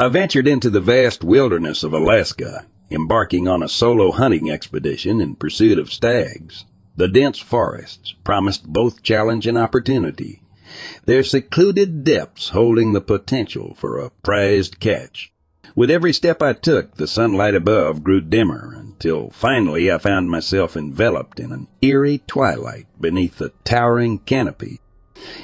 [0.00, 5.34] I ventured into the vast wilderness of Alaska, embarking on a solo hunting expedition in
[5.34, 6.64] pursuit of stags.
[6.96, 10.40] The dense forests promised both challenge and opportunity,
[11.04, 15.34] their secluded depths holding the potential for a prized catch.
[15.76, 20.78] With every step I took, the sunlight above grew dimmer until finally I found myself
[20.78, 24.80] enveloped in an eerie twilight beneath a towering canopy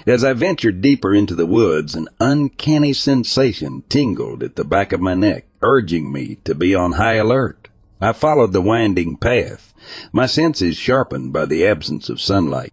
[0.06, 5.00] as I ventured deeper into the woods, an uncanny sensation tingled at the back of
[5.00, 7.68] my neck, urging me to be on high alert.
[8.00, 9.72] I followed the winding path,
[10.12, 12.72] my senses sharpened by the absence of sunlight.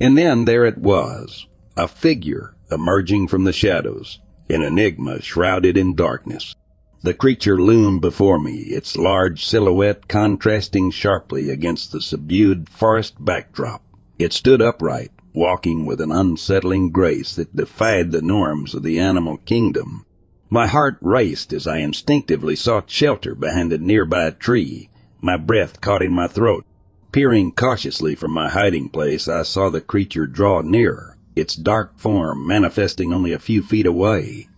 [0.00, 1.46] And then there it was,
[1.76, 4.18] a figure emerging from the shadows,
[4.48, 6.54] an enigma shrouded in darkness.
[7.02, 13.82] The creature loomed before me, its large silhouette contrasting sharply against the subdued forest backdrop.
[14.18, 19.38] It stood upright, walking with an unsettling grace that defied the norms of the animal
[19.38, 20.04] kingdom.
[20.50, 26.02] My heart raced as I instinctively sought shelter behind a nearby tree, my breath caught
[26.02, 26.66] in my throat.
[27.12, 32.46] Peering cautiously from my hiding place, I saw the creature draw nearer, its dark form
[32.46, 34.48] manifesting only a few feet away.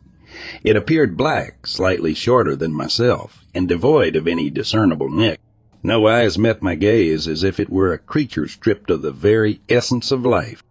[0.65, 5.39] It appeared black, slightly shorter than myself, and devoid of any discernible neck.
[5.87, 9.61] No eyes met my gaze as if it were a creature stripped of the very
[9.69, 10.65] essence of life.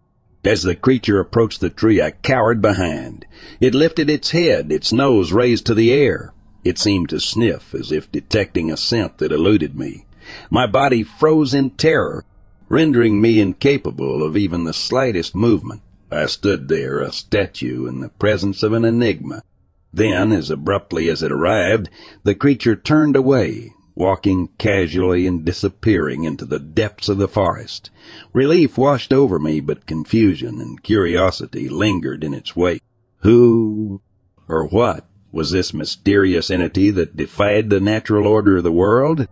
[0.44, 3.24] As the creature approached the tree, I cowered behind.
[3.60, 6.34] It lifted its head, its nose raised to the air.
[6.64, 10.04] It seemed to sniff as if detecting a scent that eluded me.
[10.50, 12.24] My body froze in terror,
[12.68, 15.82] rendering me incapable of even the slightest movement.
[16.10, 19.44] I stood there, a statue in the presence of an enigma.
[19.92, 21.88] Then, as abruptly as it arrived,
[22.24, 27.90] the creature turned away, walking casually and disappearing into the depths of the forest.
[28.32, 32.82] Relief washed over me, but confusion and curiosity lingered in its wake.
[33.18, 34.02] Who
[34.48, 39.26] or what was this mysterious entity that defied the natural order of the world?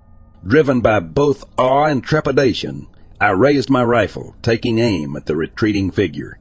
[0.46, 2.88] Driven by both awe and trepidation,
[3.20, 6.38] I raised my rifle, taking aim at the retreating figure.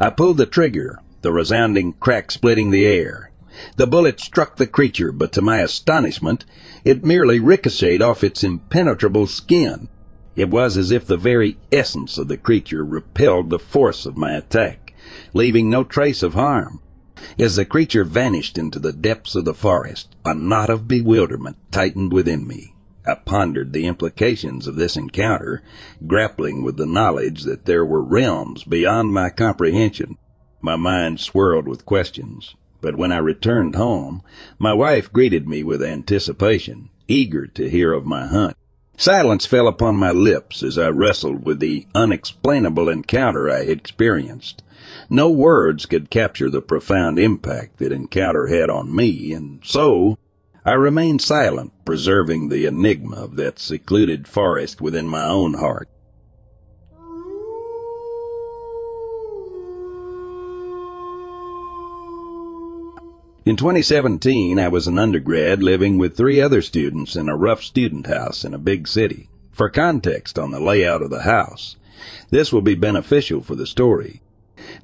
[0.00, 3.31] I pulled the trigger, the resounding crack splitting the air.
[3.76, 6.46] The bullet struck the creature, but to my astonishment,
[6.84, 9.88] it merely ricocheted off its impenetrable skin.
[10.34, 14.32] It was as if the very essence of the creature repelled the force of my
[14.32, 14.94] attack,
[15.34, 16.80] leaving no trace of harm.
[17.38, 22.12] As the creature vanished into the depths of the forest, a knot of bewilderment tightened
[22.12, 22.74] within me.
[23.06, 25.62] I pondered the implications of this encounter,
[26.06, 30.16] grappling with the knowledge that there were realms beyond my comprehension.
[30.62, 34.20] My mind swirled with questions but when I returned home,
[34.58, 38.56] my wife greeted me with anticipation, eager to hear of my hunt.
[38.98, 44.62] Silence fell upon my lips as I wrestled with the unexplainable encounter I had experienced.
[45.08, 50.18] No words could capture the profound impact that encounter had on me, and so
[50.64, 55.88] I remained silent, preserving the enigma of that secluded forest within my own heart.
[63.44, 68.06] In 2017, I was an undergrad living with three other students in a rough student
[68.06, 69.30] house in a big city.
[69.50, 71.74] For context on the layout of the house,
[72.30, 74.22] This will be beneficial for the story.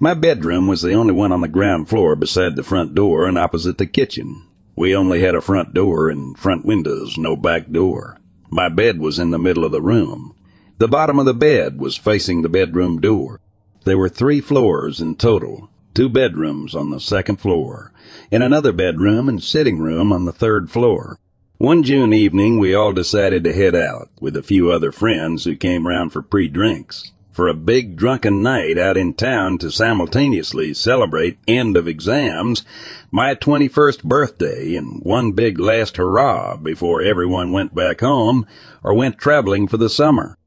[0.00, 3.38] My bedroom was the only one on the ground floor beside the front door and
[3.38, 4.42] opposite the kitchen.
[4.74, 8.18] We only had a front door and front windows, no back door.
[8.50, 10.34] My bed was in the middle of the room.
[10.78, 13.38] The bottom of the bed was facing the bedroom door.
[13.84, 17.92] There were three floors in total, two bedrooms on the second floor,
[18.30, 21.18] and another bedroom and sitting room on the third floor.
[21.58, 25.56] One June evening, we all decided to head out with a few other friends who
[25.56, 31.38] came round for pre-drinks for a big drunken night out in town to simultaneously celebrate
[31.46, 32.64] end of exams,
[33.10, 38.46] my 21st birthday, and one big last hurrah before everyone went back home
[38.82, 40.37] or went traveling for the summer.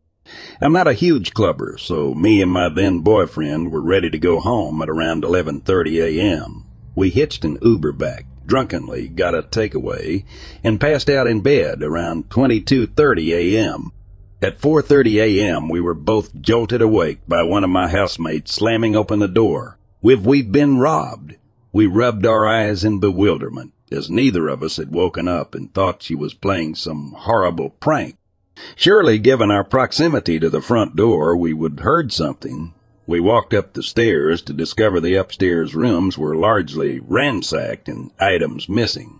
[0.61, 4.39] I'm not a huge clubber, so me and my then boyfriend were ready to go
[4.39, 6.65] home at around 11:30 a.m.
[6.95, 10.23] We hitched an Uber back, drunkenly got a takeaway,
[10.63, 13.91] and passed out in bed around 22:30 a.m.
[14.41, 19.19] At 4:30 a.m., we were both jolted awake by one of my housemates slamming open
[19.19, 19.77] the door.
[20.01, 21.35] We've we've been robbed.
[21.71, 26.03] We rubbed our eyes in bewilderment, as neither of us had woken up and thought
[26.03, 28.17] she was playing some horrible prank.
[28.75, 32.73] Surely, given our proximity to the front door, we would heard something.
[33.07, 38.69] We walked up the stairs to discover the upstairs rooms were largely ransacked and items
[38.69, 39.19] missing.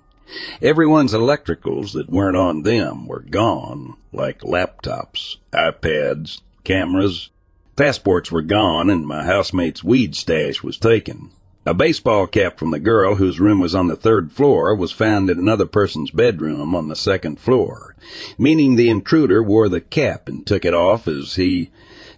[0.62, 7.30] Everyone's electricals that weren't on them were gone, like laptops, iPads, cameras.
[7.76, 11.32] Passports were gone and my housemate's weed stash was taken.
[11.64, 15.30] A baseball cap from the girl whose room was on the third floor was found
[15.30, 17.96] in another person's bedroom on the second floor,
[18.36, 21.70] meaning the intruder wore the cap and took it off as he,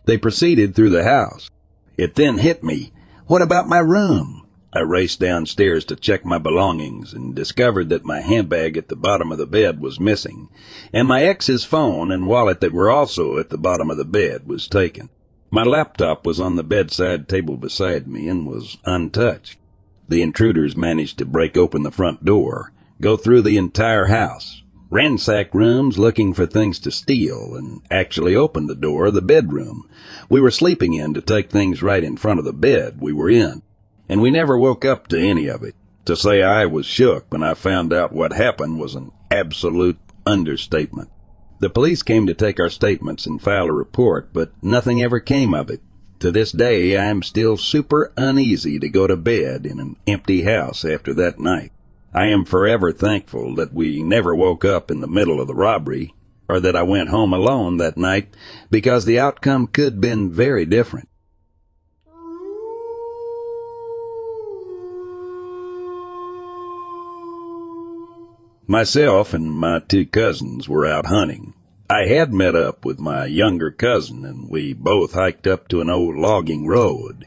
[0.05, 1.49] they proceeded through the house.
[1.97, 2.93] It then hit me.
[3.27, 4.47] What about my room?
[4.71, 9.29] I raced downstairs to check my belongings and discovered that my handbag at the bottom
[9.33, 10.47] of the bed was missing,
[10.93, 14.47] and my ex's phone and wallet that were also at the bottom of the bed
[14.47, 15.09] was taken.
[15.53, 19.59] My laptop was on the bedside table beside me and was untouched.
[20.09, 25.53] The intruders managed to break open the front door, go through the entire house, ransack
[25.53, 29.87] rooms looking for things to steal, and actually opened the door of the bedroom
[30.27, 33.29] we were sleeping in to take things right in front of the bed we were
[33.29, 33.61] in.
[34.09, 35.75] And we never woke up to any of it.
[36.05, 41.11] To say I was shook when I found out what happened was an absolute understatement.
[41.63, 45.53] The police came to take our statements and file a report, but nothing ever came
[45.53, 45.79] of it.
[46.19, 50.41] To this day, I am still super uneasy to go to bed in an empty
[50.41, 51.71] house after that night.
[52.13, 56.13] I am forever thankful that we never woke up in the middle of the robbery,
[56.49, 58.35] or that I went home alone that night,
[58.69, 61.07] because the outcome could have been very different.
[68.67, 71.52] Myself and my two cousins were out hunting.
[71.89, 75.89] I had met up with my younger cousin and we both hiked up to an
[75.89, 77.25] old logging road.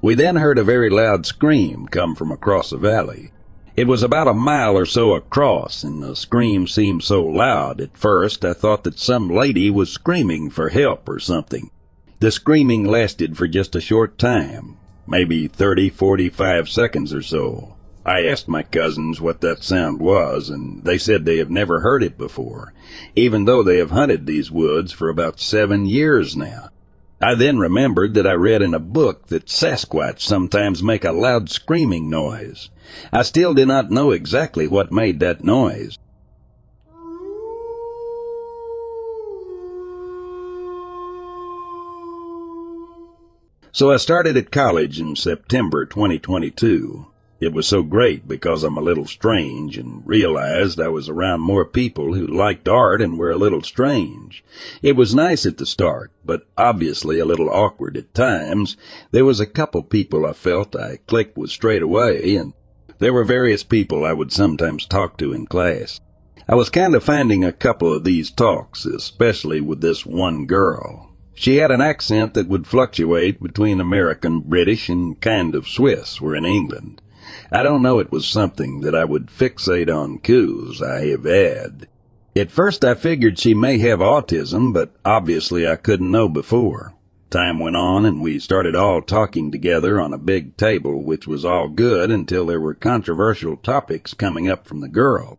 [0.00, 3.30] We then heard a very loud scream come from across the valley.
[3.74, 7.96] It was about a mile or so across, and the scream seemed so loud at
[7.96, 11.70] first I thought that some lady was screaming for help or something.
[12.20, 14.76] The screaming lasted for just a short time,
[15.06, 17.71] maybe thirty, forty-five seconds or so.
[18.04, 22.02] I asked my cousins what that sound was, and they said they have never heard
[22.02, 22.74] it before,
[23.14, 26.70] even though they have hunted these woods for about seven years now.
[27.20, 31.48] I then remembered that I read in a book that Sasquatch sometimes make a loud
[31.48, 32.70] screaming noise.
[33.12, 35.96] I still do not know exactly what made that noise.
[43.70, 47.06] So I started at college in September 2022.
[47.42, 51.64] It was so great because I'm a little strange and realized I was around more
[51.64, 54.44] people who liked art and were a little strange.
[54.80, 58.76] It was nice at the start, but obviously a little awkward at times.
[59.10, 62.52] There was a couple people I felt I clicked with straight away, and
[63.00, 65.98] there were various people I would sometimes talk to in class.
[66.46, 71.10] I was kind of finding a couple of these talks, especially with this one girl.
[71.34, 76.36] She had an accent that would fluctuate between American, British, and kind of Swiss, we're
[76.36, 77.01] in England.
[77.50, 81.88] I don't know it was something that I would fixate on coups I have had.
[82.34, 86.94] At first I figured she may have autism, but obviously I couldn't know before.
[87.30, 91.44] Time went on and we started all talking together on a big table, which was
[91.44, 95.38] all good until there were controversial topics coming up from the girl.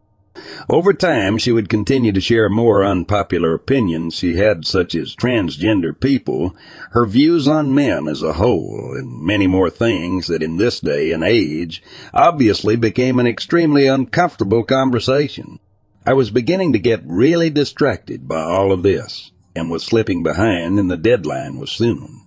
[0.69, 5.99] Over time, she would continue to share more unpopular opinions she had, such as transgender
[5.99, 6.55] people,
[6.91, 11.11] her views on men as a whole, and many more things that in this day
[11.11, 15.59] and age obviously became an extremely uncomfortable conversation.
[16.05, 19.31] I was beginning to get really distracted by all of this.
[19.55, 22.21] and was slipping behind and the deadline was soon.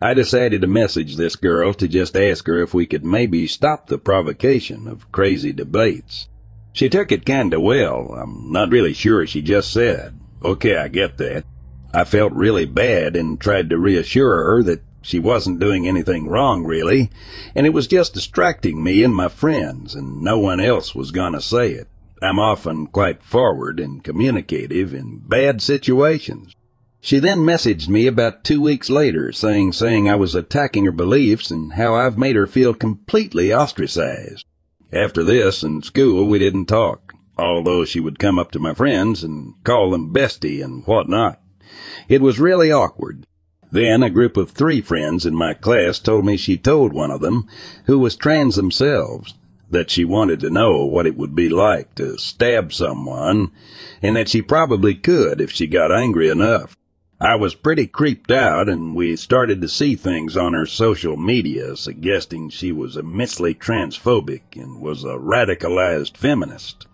[0.00, 3.86] I decided to message this girl to just ask her if we could maybe stop
[3.86, 6.28] the provocation of crazy debates.
[6.72, 8.14] She took it kinda well.
[8.18, 11.44] I'm not really sure she just said, okay, I get that.
[11.92, 16.64] I felt really bad and tried to reassure her that she wasn't doing anything wrong
[16.64, 17.10] really,
[17.54, 21.40] and it was just distracting me and my friends, and no one else was gonna
[21.40, 21.88] say it.
[22.22, 26.54] I'm often quite forward and communicative in bad situations.
[27.00, 31.50] She then messaged me about two weeks later saying, saying I was attacking her beliefs
[31.50, 34.46] and how I've made her feel completely ostracized.
[34.92, 39.24] After this, in school, we didn't talk, although she would come up to my friends
[39.24, 41.40] and call them bestie and whatnot.
[42.08, 43.26] It was really awkward.
[43.70, 47.22] Then a group of three friends in my class told me she told one of
[47.22, 47.48] them,
[47.86, 49.32] who was trans themselves,
[49.70, 53.50] that she wanted to know what it would be like to stab someone,
[54.02, 56.76] and that she probably could if she got angry enough.
[57.24, 61.76] I was pretty creeped out, and we started to see things on her social media
[61.76, 66.88] suggesting she was immensely transphobic and was a radicalized feminist.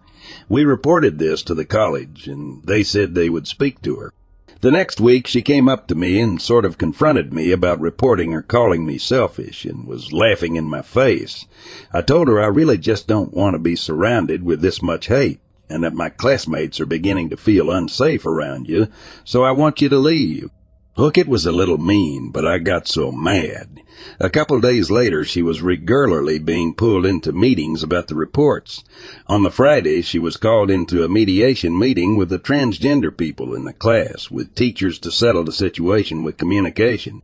[0.47, 4.13] We reported this to the college, and they said they would speak to her.
[4.61, 8.33] The next week she came up to me and sort of confronted me about reporting
[8.33, 11.47] her calling me selfish and was laughing in my face.
[11.91, 15.41] I told her I really just don't want to be surrounded with this much hate
[15.69, 18.89] and that my classmates are beginning to feel unsafe around you,
[19.25, 20.51] so I want you to leave.
[20.99, 23.83] Look, it was a little mean, but I got so mad.
[24.19, 28.83] A couple days later, she was regularly being pulled into meetings about the reports.
[29.29, 33.65] On the Friday, she was called into a mediation meeting with the transgender people in
[33.65, 37.23] the class, with teachers to settle the situation with communication.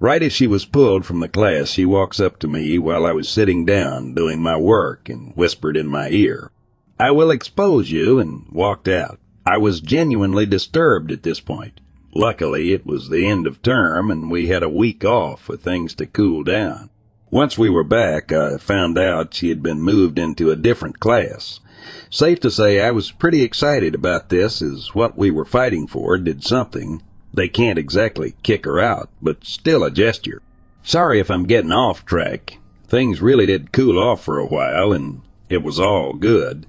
[0.00, 3.12] Right as she was pulled from the class, she walks up to me while I
[3.12, 6.50] was sitting down doing my work and whispered in my ear,
[7.00, 9.20] I will expose you, and walked out.
[9.46, 11.80] I was genuinely disturbed at this point.
[12.14, 15.94] Luckily, it was the end of term, and we had a week off for things
[15.94, 16.90] to cool down.
[17.30, 21.60] Once we were back, I found out she had been moved into a different class.
[22.10, 26.18] Safe to say, I was pretty excited about this, as what we were fighting for
[26.18, 27.02] did something.
[27.32, 30.42] They can't exactly kick her out, but still a gesture.
[30.82, 32.58] Sorry if I'm getting off track.
[32.88, 36.66] Things really did cool off for a while, and it was all good.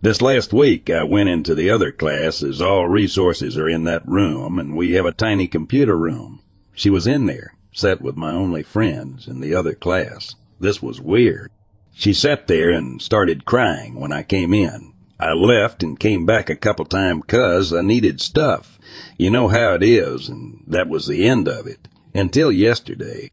[0.00, 4.06] This last week, I went into the other class as all resources are in that
[4.06, 6.40] room, and we have a tiny computer room.
[6.72, 10.36] She was in there, sat with my only friends in the other class.
[10.60, 11.50] This was weird.
[11.92, 14.92] She sat there and started crying when I came in.
[15.18, 18.78] I left and came back a couple times 'cause I needed stuff.
[19.16, 21.88] You know how it is, and that was the end of it.
[22.14, 23.32] Until yesterday.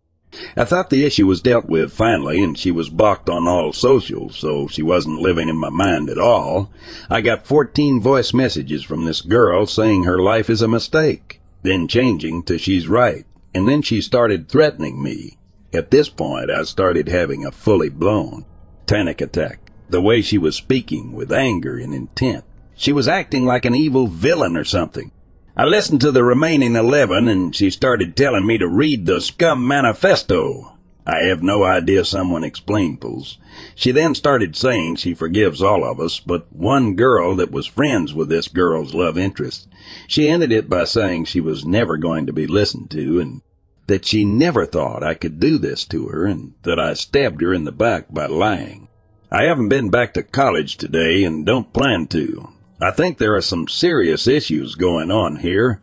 [0.58, 4.36] I thought the issue was dealt with finally, and she was blocked on all socials,
[4.36, 6.72] so she wasn't living in my mind at all.
[7.10, 11.88] I got 14 voice messages from this girl saying her life is a mistake, then
[11.88, 15.38] changing to she's right, and then she started threatening me.
[15.74, 18.46] At this point, I started having a fully blown
[18.88, 19.72] panic attack.
[19.90, 22.44] The way she was speaking with anger and intent.
[22.76, 25.12] She was acting like an evil villain or something.
[25.58, 29.66] I listened to the remaining eleven and she started telling me to read the Scum
[29.66, 30.74] Manifesto.
[31.08, 33.38] I have no idea someone explained explains.
[33.74, 38.14] She then started saying she forgives all of us, but one girl that was friends
[38.14, 39.70] with this girl's love interest.
[40.10, 43.42] She ended it by saying she was never going to be listened to and
[43.88, 47.54] that she never thought I could do this to her and that I stabbed her
[47.54, 48.90] in the back by lying.
[49.32, 52.50] I haven't been back to college today and don't plan to.
[52.82, 55.82] I think there are some serious issues going on here.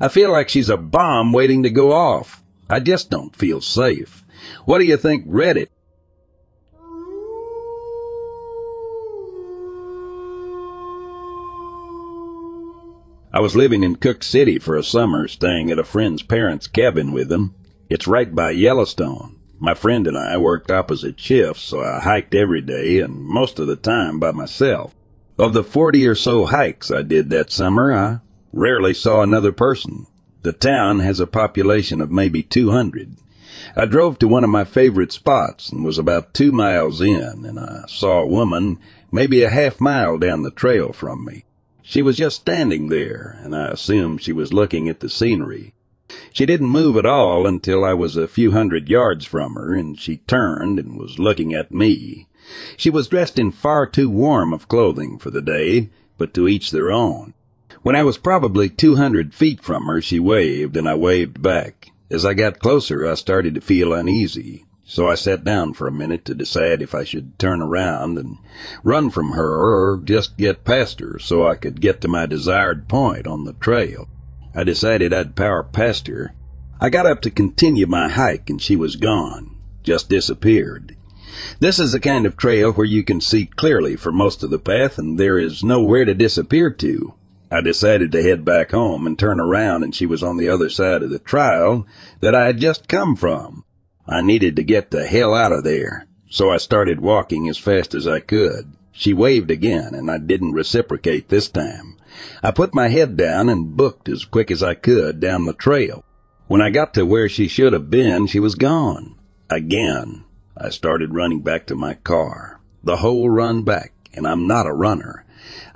[0.00, 2.42] I feel like she's a bomb waiting to go off.
[2.70, 4.24] I just don't feel safe.
[4.64, 5.68] What do you think Reddit?
[13.32, 17.12] I was living in Cooke City for a summer, staying at a friend's parents' cabin
[17.12, 17.54] with them.
[17.90, 19.36] It's right by Yellowstone.
[19.58, 23.66] My friend and I worked opposite shifts, so I hiked every day and most of
[23.66, 24.94] the time by myself.
[25.38, 28.18] Of the forty or so hikes I did that summer, I
[28.52, 30.08] rarely saw another person.
[30.42, 33.12] The town has a population of maybe 200.
[33.76, 37.60] I drove to one of my favorite spots and was about two miles in, and
[37.60, 38.78] I saw a woman
[39.12, 41.44] maybe a half mile down the trail from me.
[41.82, 45.72] She was just standing there, and I assumed she was looking at the scenery.
[46.32, 49.98] She didn't move at all until I was a few hundred yards from her, and
[50.00, 52.27] she turned and was looking at me.
[52.76, 56.70] She was dressed in far too warm of clothing for the day, but to each
[56.70, 57.34] their own.
[57.82, 61.90] When I was probably two hundred feet from her, she waved, and I waved back.
[62.10, 65.92] As I got closer, I started to feel uneasy, so I sat down for a
[65.92, 68.38] minute to decide if I should turn around and
[68.82, 72.88] run from her or just get past her so I could get to my desired
[72.88, 74.08] point on the trail.
[74.54, 76.34] I decided I'd power past her.
[76.80, 79.54] I got up to continue my hike and she was gone.
[79.82, 80.96] Just disappeared.
[81.60, 84.58] This is the kind of trail where you can see clearly for most of the
[84.58, 87.14] path and there is nowhere to disappear to.
[87.50, 90.68] I decided to head back home and turn around and she was on the other
[90.68, 91.86] side of the trail
[92.20, 93.64] that I had just come from.
[94.06, 97.94] I needed to get the hell out of there, so I started walking as fast
[97.94, 98.72] as I could.
[98.92, 101.96] She waved again and I didn't reciprocate this time.
[102.42, 106.04] I put my head down and booked as quick as I could down the trail.
[106.48, 109.14] When I got to where she should have been, she was gone.
[109.50, 110.24] Again,
[110.60, 112.60] I started running back to my car.
[112.82, 115.24] The whole run back, and I'm not a runner.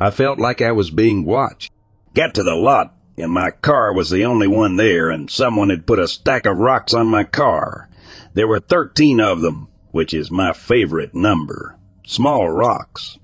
[0.01, 1.71] I felt like I was being watched.
[2.15, 5.87] Got to the lot, and my car was the only one there, and someone had
[5.87, 7.89] put a stack of rocks on my car.
[8.35, 11.79] There were thirteen of them, which is my favorite number.
[12.05, 13.19] Small rocks.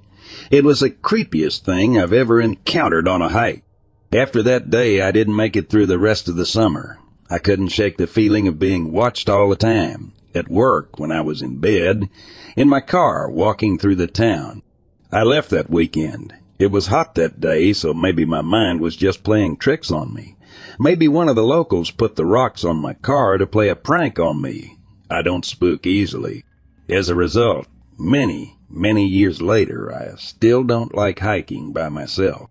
[0.52, 3.64] It was the creepiest thing I've ever encountered on a hike.
[4.12, 6.98] After that day, I didn't make it through the rest of the summer.
[7.28, 10.12] I couldn't shake the feeling of being watched all the time.
[10.38, 12.08] At work, when I was in bed,
[12.56, 14.62] in my car, walking through the town.
[15.10, 16.32] I left that weekend.
[16.60, 20.36] It was hot that day, so maybe my mind was just playing tricks on me.
[20.78, 24.20] Maybe one of the locals put the rocks on my car to play a prank
[24.20, 24.78] on me.
[25.10, 26.44] I don't spook easily.
[26.88, 27.66] As a result,
[27.98, 32.48] many, many years later, I still don't like hiking by myself.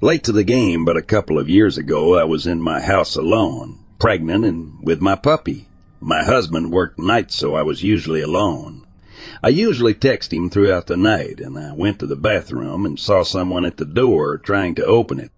[0.00, 3.16] Late to the game, but a couple of years ago, I was in my house
[3.16, 5.68] alone, pregnant and with my puppy.
[6.00, 8.86] My husband worked nights, so I was usually alone.
[9.42, 13.22] I usually text him throughout the night, and I went to the bathroom and saw
[13.22, 15.30] someone at the door trying to open it.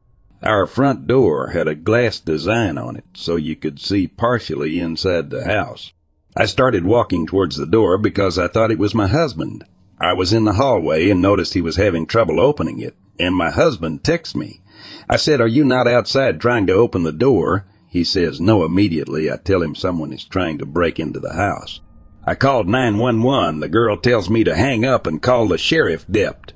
[0.42, 5.30] Our front door had a glass design on it, so you could see partially inside
[5.30, 5.92] the house.
[6.36, 9.64] I started walking towards the door because I thought it was my husband.
[10.00, 13.50] I was in the hallway and noticed he was having trouble opening it, and my
[13.50, 14.60] husband texts me.
[15.08, 17.64] I said, Are you not outside trying to open the door?
[17.86, 19.30] He says no immediately.
[19.30, 21.80] I tell him someone is trying to break into the house.
[22.24, 23.60] I called 911.
[23.60, 26.52] The girl tells me to hang up and call the sheriff dept.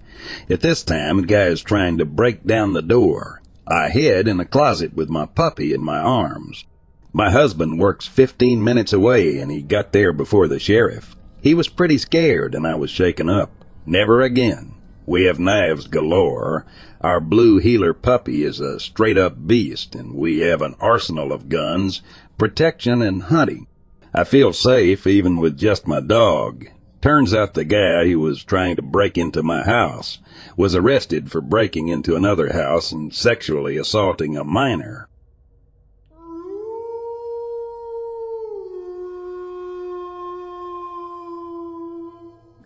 [0.48, 3.42] At this time, the guy is trying to break down the door.
[3.68, 6.64] I hid in a closet with my puppy in my arms.
[7.12, 11.16] My husband works 15 minutes away and he got there before the sheriff.
[11.40, 13.50] He was pretty scared and I was shaken up.
[13.84, 14.75] Never again.
[15.06, 16.66] We have knives galore.
[17.00, 21.48] Our blue heeler puppy is a straight up beast and we have an arsenal of
[21.48, 22.02] guns,
[22.36, 23.68] protection and hunting.
[24.12, 26.66] I feel safe even with just my dog.
[27.00, 30.18] Turns out the guy who was trying to break into my house
[30.56, 35.08] was arrested for breaking into another house and sexually assaulting a minor.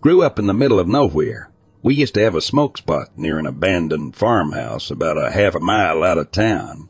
[0.00, 1.50] Grew up in the middle of nowhere.
[1.82, 5.60] We used to have a smoke spot near an abandoned farmhouse about a half a
[5.60, 6.88] mile out of town.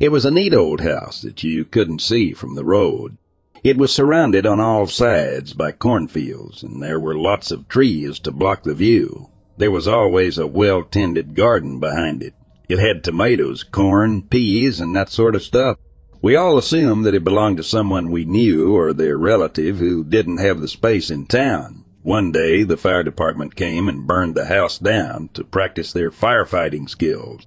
[0.00, 3.18] It was a neat old house that you couldn't see from the road.
[3.62, 8.32] It was surrounded on all sides by cornfields, and there were lots of trees to
[8.32, 9.28] block the view.
[9.58, 12.34] There was always a well-tended garden behind it.
[12.68, 15.76] It had tomatoes, corn, peas, and that sort of stuff.
[16.22, 20.38] We all assumed that it belonged to someone we knew or their relative who didn't
[20.38, 21.81] have the space in town.
[22.02, 26.88] One day, the fire department came and burned the house down to practice their firefighting
[26.88, 27.46] skills.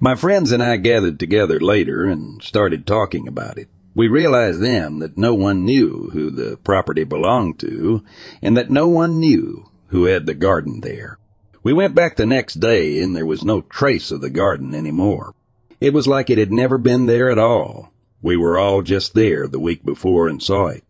[0.00, 3.68] My friends and I gathered together later and started talking about it.
[3.94, 8.02] We realized then that no one knew who the property belonged to,
[8.42, 11.18] and that no one knew who had the garden there.
[11.62, 15.34] We went back the next day, and there was no trace of the garden anymore.
[15.80, 17.92] It was like it had never been there at all.
[18.20, 20.82] We were all just there the week before and saw it.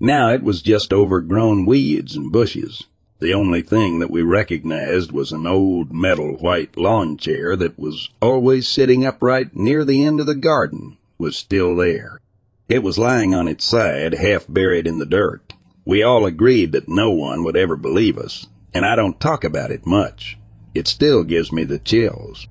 [0.00, 2.84] Now it was just overgrown weeds and bushes.
[3.20, 8.10] The only thing that we recognized was an old metal white lawn chair that was
[8.22, 12.20] always sitting upright near the end of the garden was still there.
[12.68, 15.54] It was lying on its side, half buried in the dirt.
[15.84, 19.70] We all agreed that no one would ever believe us, and I don't talk about
[19.70, 20.38] it much.
[20.74, 22.46] It still gives me the chills.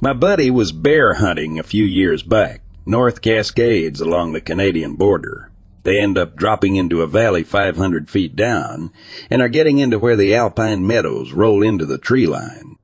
[0.00, 5.50] My buddy was bear hunting a few years back, North Cascades along the Canadian border.
[5.84, 8.90] They end up dropping into a valley 500 feet down
[9.28, 12.76] and are getting into where the alpine meadows roll into the tree line.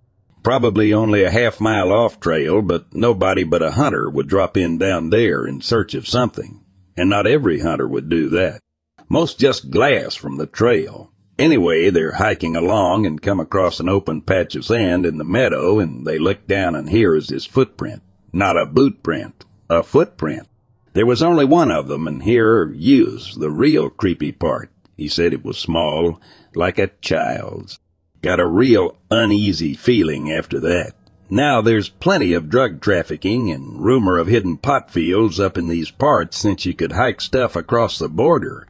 [0.43, 4.79] Probably only a half mile off trail, but nobody but a hunter would drop in
[4.79, 6.61] down there in search of something.
[6.97, 8.61] And not every hunter would do that.
[9.09, 11.11] Most just glass from the trail.
[11.41, 15.79] Anyway, they're hiking along and come across an open patch of sand in the meadow
[15.79, 18.03] and they look down and here is his footprint.
[18.31, 20.47] Not a boot print, a footprint.
[20.93, 24.71] There was only one of them, and here you's the real creepy part.
[24.99, 26.21] He said it was small,
[26.55, 27.79] like a child's.
[28.21, 30.93] Got a real uneasy feeling after that.
[31.33, 35.93] Now there's plenty of drug trafficking and rumor of hidden pot fields up in these
[35.93, 38.67] parts since you could hike stuff across the border.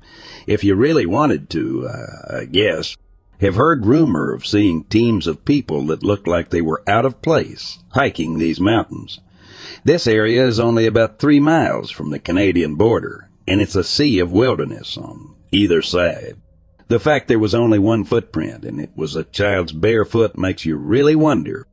[0.46, 2.99] If you really wanted to, uh, I guess.
[3.40, 7.23] Have heard rumor of seeing teams of people that looked like they were out of
[7.23, 9.20] place hiking these mountains.
[9.83, 14.18] This area is only about three miles from the Canadian border, and it's a sea
[14.18, 16.37] of wilderness on either side.
[16.88, 20.66] The fact there was only one footprint and it was a child's bare foot makes
[20.66, 21.66] you really wonder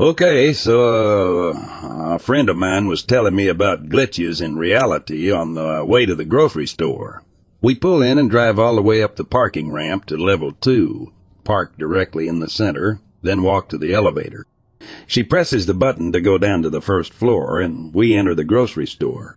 [0.00, 5.52] Okay, so uh, a friend of mine was telling me about glitches in reality on
[5.52, 7.22] the way to the grocery store.
[7.60, 11.12] We pull in and drive all the way up the parking ramp to level two,
[11.44, 14.46] park directly in the center, then walk to the elevator.
[15.06, 18.42] She presses the button to go down to the first floor, and we enter the
[18.42, 19.36] grocery store.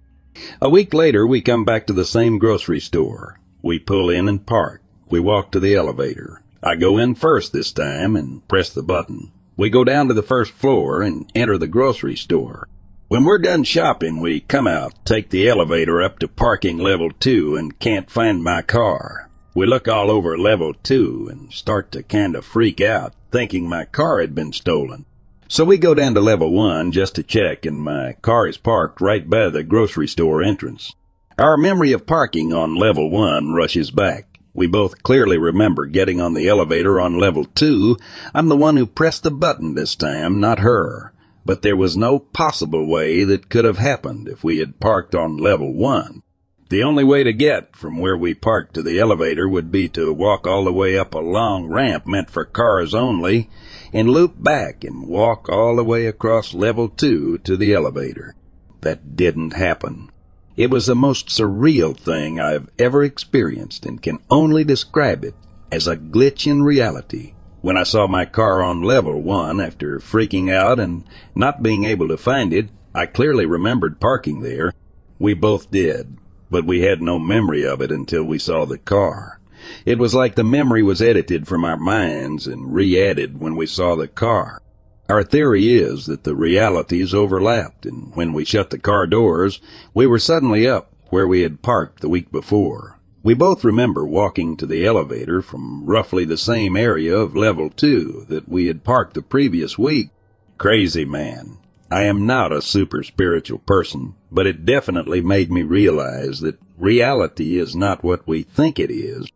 [0.62, 3.38] A week later, we come back to the same grocery store.
[3.62, 4.82] We pull in and park.
[5.10, 6.41] We walk to the elevator.
[6.63, 9.34] I go in first this time and press the button.
[9.56, 12.68] We go down to the first floor and enter the grocery store.
[13.08, 17.56] When we're done shopping, we come out, take the elevator up to parking level two
[17.56, 19.30] and can't find my car.
[19.54, 23.86] We look all over level two and start to kind of freak out, thinking my
[23.86, 25.06] car had been stolen.
[25.48, 29.00] So we go down to level one just to check and my car is parked
[29.00, 30.96] right by the grocery store entrance.
[31.38, 34.33] Our memory of parking on level one rushes back.
[34.54, 37.98] We both clearly remember getting on the elevator on level two.
[38.34, 41.12] I'm the one who pressed the button this time, not her.
[41.46, 45.38] But there was no possible way that could have happened if we had parked on
[45.38, 46.22] level one.
[46.70, 50.13] The only way to get from where we parked to the elevator would be to
[50.13, 53.50] walk all the way up a long ramp meant for cars only
[53.92, 58.36] and loop back and walk all the way across level two to the elevator.
[58.82, 60.10] That didn't happen.
[60.56, 65.34] It was the most surreal thing I've ever experienced and can only describe it
[65.72, 67.34] as a glitch in reality.
[67.62, 72.08] When I saw my car on level one after freaking out and not being able
[72.10, 74.74] to find it, I clearly remembered parking there.
[75.18, 76.18] We both did,
[76.52, 79.39] but we had no memory of it until we saw the car.
[79.86, 83.96] It was like the memory was edited from our minds and re-added when we saw
[83.96, 84.62] the car.
[85.10, 89.60] Our theory is that the realities overlapped, and when we shut the car doors,
[89.94, 93.00] we were suddenly up where we had parked the week before.
[93.22, 98.26] We both remember walking to the elevator from roughly the same area of level two
[98.30, 100.10] that we had parked the previous week.
[100.58, 101.58] Crazy man.
[101.92, 107.60] I am not a super spiritual person, but it definitely made me realize that reality
[107.60, 109.30] is not what we think it is.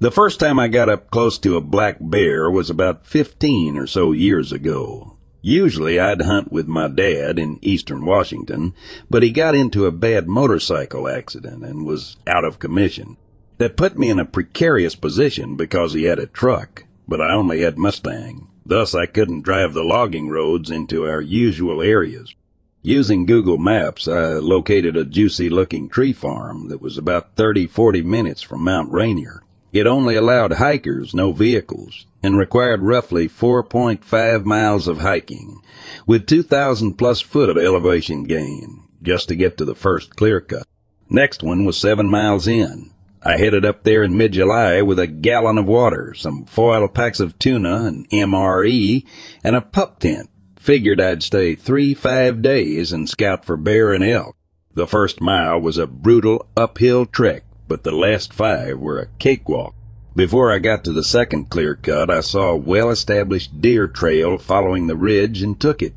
[0.00, 3.86] The first time I got up close to a black bear was about 15 or
[3.86, 5.16] so years ago.
[5.40, 8.74] Usually I'd hunt with my dad in eastern Washington,
[9.08, 13.16] but he got into a bad motorcycle accident and was out of commission.
[13.58, 17.60] That put me in a precarious position because he had a truck, but I only
[17.60, 18.48] had Mustang.
[18.66, 22.34] Thus I couldn't drive the logging roads into our usual areas.
[22.82, 28.02] Using Google Maps, I located a juicy looking tree farm that was about 30, 40
[28.02, 29.43] minutes from Mount Rainier.
[29.74, 35.60] It only allowed hikers, no vehicles, and required roughly 4.5 miles of hiking,
[36.06, 40.64] with 2,000 plus foot of elevation gain, just to get to the first clear cut.
[41.10, 42.92] Next one was seven miles in.
[43.20, 47.36] I headed up there in mid-July with a gallon of water, some foil packs of
[47.40, 49.04] tuna, an MRE,
[49.42, 50.30] and a pup tent.
[50.56, 54.36] Figured I'd stay three, five days and scout for bear and elk.
[54.72, 59.74] The first mile was a brutal uphill trek but the last five were a cakewalk.
[60.16, 64.86] Before I got to the second clear cut, I saw a well-established deer trail following
[64.86, 65.94] the ridge and took it.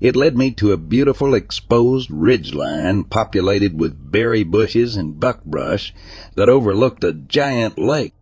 [0.00, 5.94] It led me to a beautiful exposed ridge line populated with berry bushes and buckbrush
[6.34, 8.14] that overlooked a giant lake.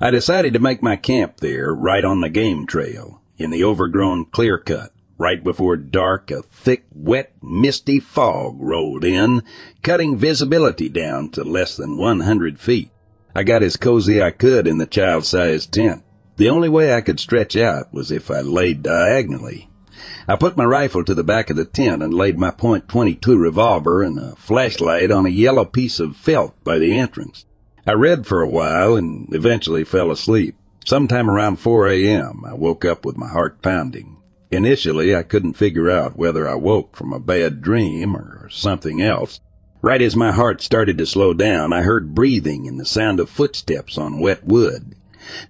[0.00, 4.26] I decided to make my camp there, right on the game trail, in the overgrown
[4.26, 4.92] clear cut.
[5.24, 9.42] Right before dark, a thick, wet, misty fog rolled in,
[9.82, 12.90] cutting visibility down to less than 100 feet.
[13.34, 16.02] I got as cozy I could in the child-sized tent.
[16.36, 19.70] The only way I could stretch out was if I laid diagonally.
[20.28, 24.02] I put my rifle to the back of the tent and laid my .22 revolver
[24.02, 27.46] and a flashlight on a yellow piece of felt by the entrance.
[27.86, 30.54] I read for a while and eventually fell asleep.
[30.84, 34.13] Sometime around 4 a.m., I woke up with my heart pounding.
[34.54, 39.40] Initially, I couldn't figure out whether I woke from a bad dream or something else.
[39.82, 43.28] Right as my heart started to slow down, I heard breathing and the sound of
[43.28, 44.94] footsteps on wet wood.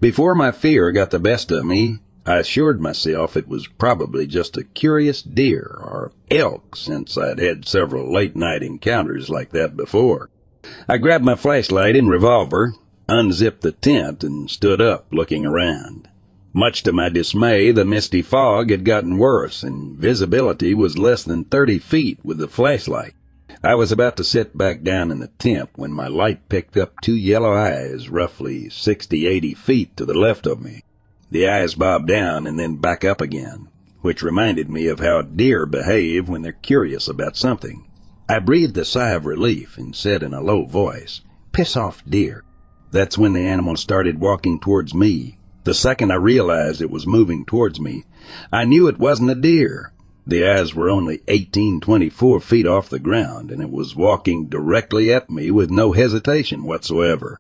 [0.01, 4.57] Before my fear got the best of me, I assured myself it was probably just
[4.57, 10.31] a curious deer or elk since I'd had several late night encounters like that before.
[10.89, 12.75] I grabbed my flashlight and revolver,
[13.09, 16.09] unzipped the tent, and stood up looking around.
[16.57, 21.43] Much to my dismay, the misty fog had gotten worse and visibility was less than
[21.43, 23.13] 30 feet with the flashlight.
[23.61, 27.01] I was about to sit back down in the tent when my light picked up
[27.03, 30.85] two yellow eyes roughly 60, 80 feet to the left of me.
[31.29, 33.67] The eyes bobbed down and then back up again,
[34.03, 37.89] which reminded me of how deer behave when they're curious about something.
[38.29, 42.45] I breathed a sigh of relief and said in a low voice, Piss off, deer.
[42.93, 45.39] That's when the animal started walking towards me.
[45.65, 48.05] The second I realized it was moving towards me,
[48.53, 49.93] I knew it wasn't a deer.
[50.27, 55.11] The eyes were only eighteen, twenty-four feet off the ground, and it was walking directly
[55.11, 57.39] at me with no hesitation whatsoever.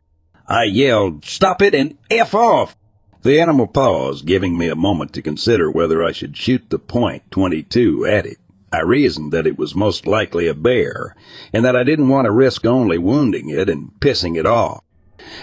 [0.48, 2.76] I yelled, Stop it and F off!
[3.20, 7.30] The animal paused, giving me a moment to consider whether I should shoot the point
[7.30, 8.38] 22 at it.
[8.72, 11.14] I reasoned that it was most likely a bear,
[11.52, 14.82] and that I didn't want to risk only wounding it and pissing it off.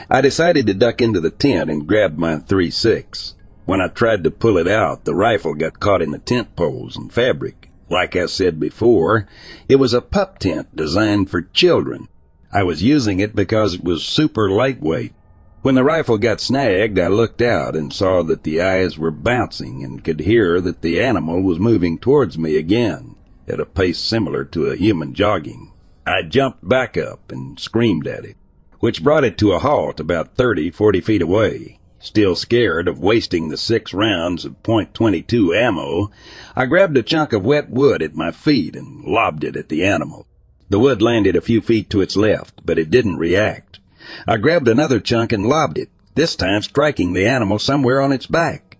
[0.09, 3.33] I decided to duck into the tent and grabbed my 3-6.
[3.65, 6.97] When I tried to pull it out, the rifle got caught in the tent poles
[6.97, 7.69] and fabric.
[7.89, 9.27] Like I said before,
[9.67, 12.07] it was a pup tent designed for children.
[12.51, 15.13] I was using it because it was super lightweight
[15.61, 19.83] when the rifle got snagged, I looked out and saw that the eyes were bouncing
[19.83, 23.15] and could hear that the animal was moving towards me again
[23.47, 25.71] at a pace similar to a human jogging.
[26.03, 28.37] I jumped back up and screamed at it,
[28.81, 31.79] which brought it to a halt about thirty, forty feet away.
[31.99, 36.09] Still scared of wasting the six rounds of .22 ammo,
[36.55, 39.85] I grabbed a chunk of wet wood at my feet and lobbed it at the
[39.85, 40.25] animal.
[40.69, 43.79] The wood landed a few feet to its left, but it didn't react.
[44.27, 48.25] I grabbed another chunk and lobbed it, this time striking the animal somewhere on its
[48.25, 48.77] back.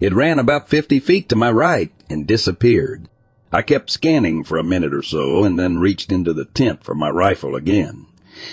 [0.00, 3.08] It ran about fifty feet to my right and disappeared.
[3.50, 6.94] I kept scanning for a minute or so and then reached into the tent for
[6.94, 8.06] my rifle again.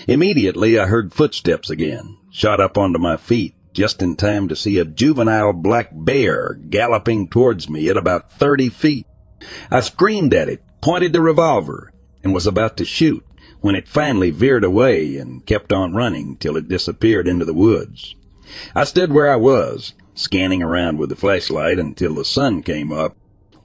[0.07, 4.79] Immediately I heard footsteps again, shot up onto my feet, just in time to see
[4.79, 9.05] a juvenile black bear galloping towards me at about thirty feet.
[9.69, 13.23] I screamed at it, pointed the revolver, and was about to shoot
[13.61, 18.15] when it finally veered away and kept on running till it disappeared into the woods.
[18.75, 23.15] I stood where I was, scanning around with the flashlight until the sun came up.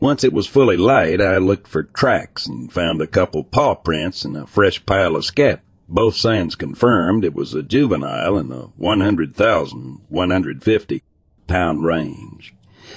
[0.00, 4.24] Once it was fully light, I looked for tracks and found a couple paw prints
[4.24, 5.62] and a fresh pile of scat.
[5.92, 11.02] Both signs confirmed it was a juvenile in the 100,000, 150
[11.46, 12.55] pound range.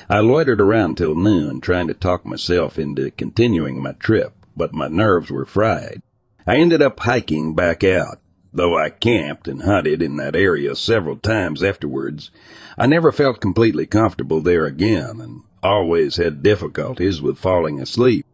[0.09, 4.87] I loitered around till noon trying to talk myself into continuing my trip, but my
[4.87, 6.01] nerves were fried.
[6.47, 8.19] I ended up hiking back out.
[8.53, 12.31] Though I camped and hunted in that area several times afterwards,
[12.77, 18.25] I never felt completely comfortable there again and always had difficulties with falling asleep.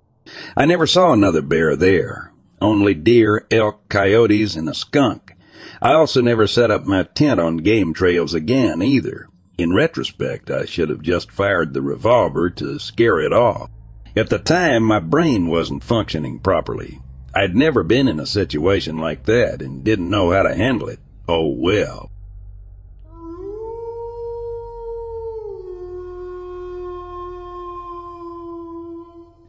[0.55, 2.30] I never saw another bear there,
[2.61, 5.35] only deer, elk, coyotes, and a skunk.
[5.81, 9.27] I also never set up my tent on game trails again either.
[9.57, 13.69] In retrospect, I should have just fired the revolver to scare it off.
[14.15, 16.99] At the time, my brain wasn't functioning properly.
[17.33, 20.99] I'd never been in a situation like that and didn't know how to handle it.
[21.27, 22.10] Oh well.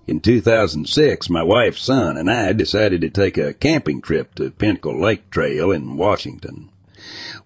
[0.05, 5.01] In 2006, my wife's son, and I decided to take a camping trip to Pinnacle
[5.01, 6.71] Lake Trail in Washington.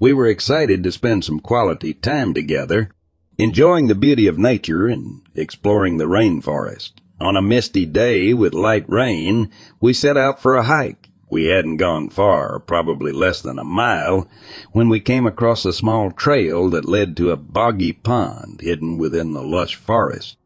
[0.01, 2.91] We were excited to spend some quality time together,
[3.37, 6.93] enjoying the beauty of nature and exploring the rainforest.
[7.21, 11.11] On a misty day with light rain, we set out for a hike.
[11.29, 14.29] We hadn't gone far, probably less than a mile,
[14.73, 19.35] when we came across a small trail that led to a boggy pond hidden within
[19.35, 20.39] the lush forest.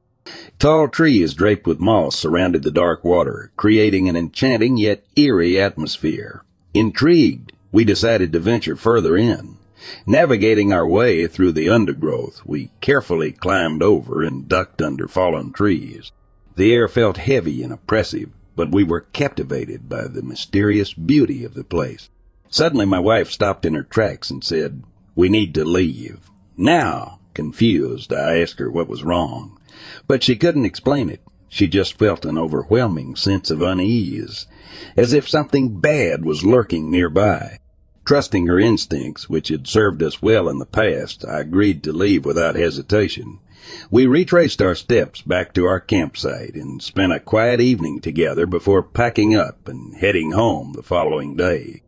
[0.59, 6.45] Tall trees draped with moss surrounded the dark water, creating an enchanting yet eerie atmosphere.
[6.75, 9.57] Intrigued, we decided to venture further in.
[10.07, 16.13] Navigating our way through the undergrowth, we carefully climbed over and ducked under fallen trees.
[16.57, 21.55] The air felt heavy and oppressive, but we were captivated by the mysterious beauty of
[21.55, 22.11] the place.
[22.51, 24.83] Suddenly my wife stopped in her tracks and said,
[25.15, 26.31] We need to leave.
[26.57, 29.59] Now, confused, I asked her what was wrong,
[30.07, 31.21] but she couldn't explain it.
[31.49, 34.47] She just felt an overwhelming sense of unease,
[34.97, 37.59] as if something bad was lurking nearby.
[38.05, 42.25] Trusting her instincts, which had served us well in the past, I agreed to leave
[42.25, 43.41] without hesitation.
[43.91, 48.83] We retraced our steps back to our campsite and spent a quiet evening together before
[48.83, 51.83] packing up and heading home the following day.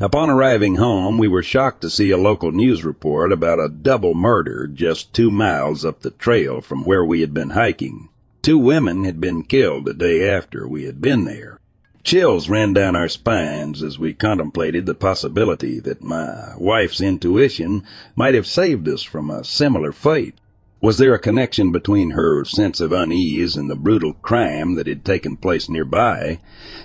[0.00, 4.14] Upon arriving home, we were shocked to see a local news report about a double
[4.14, 8.08] murder just two miles up the trail from where we had been hiking.
[8.42, 11.58] Two women had been killed the day after we had been there.
[12.04, 17.82] Chills ran down our spines as we contemplated the possibility that my wife's intuition
[18.16, 20.34] might have saved us from a similar fate.
[20.80, 25.04] Was there a connection between her sense of unease and the brutal crime that had
[25.04, 26.38] taken place nearby?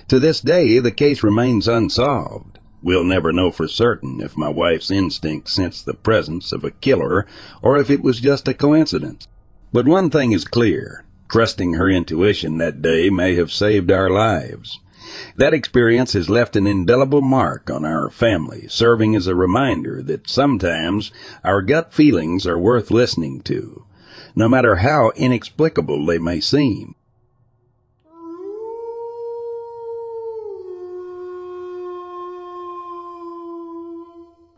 [0.08, 2.58] To this day, the case remains unsolved.
[2.84, 7.26] We'll never know for certain if my wife's instinct sensed the presence of a killer
[7.62, 9.26] or if it was just a coincidence.
[9.72, 11.06] But one thing is clear.
[11.30, 14.80] Trusting her intuition that day may have saved our lives.
[15.34, 20.28] That experience has left an indelible mark on our family, serving as a reminder that
[20.28, 21.10] sometimes
[21.42, 23.86] our gut feelings are worth listening to,
[24.36, 26.94] no matter how inexplicable they may seem.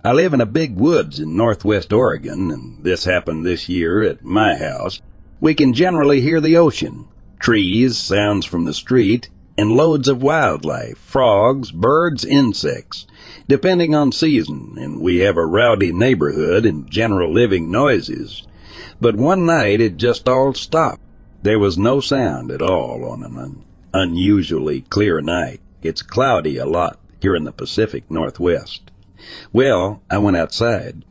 [0.07, 4.25] I live in a big woods in northwest Oregon, and this happened this year at
[4.25, 5.03] my house.
[5.40, 7.09] We can generally hear the ocean,
[7.40, 13.09] trees, sounds from the street, and loads of wildlife, frogs, birds, insects,
[13.49, 18.47] depending on season, and we have a rowdy neighborhood and general living noises.
[19.01, 21.03] But one night it just all stopped.
[21.42, 25.59] There was no sound at all on an un- unusually clear night.
[25.83, 28.92] It's cloudy a lot here in the Pacific Northwest.
[29.53, 31.05] Well, I went outside.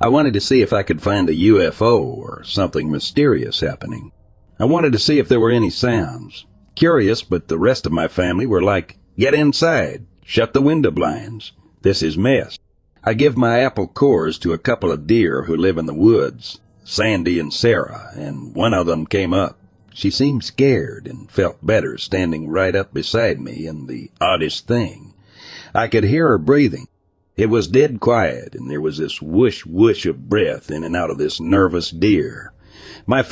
[0.00, 4.12] I wanted to see if I could find a UFO or something mysterious happening.
[4.58, 6.46] I wanted to see if there were any sounds.
[6.74, 11.52] Curious, but the rest of my family were like, get inside, shut the window blinds.
[11.82, 12.58] This is mess.
[13.02, 16.60] I give my apple cores to a couple of deer who live in the woods,
[16.84, 19.58] Sandy and Sarah, and one of them came up.
[19.94, 25.14] She seemed scared and felt better standing right up beside me, and the oddest thing,
[25.74, 26.88] I could hear her breathing.
[27.40, 31.08] It was dead quiet, and there was this whoosh whoosh of breath in and out
[31.08, 32.52] of this nervous deer.
[33.06, 33.24] My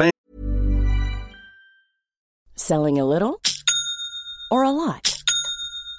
[2.55, 3.43] Selling a little
[4.51, 5.23] or a lot?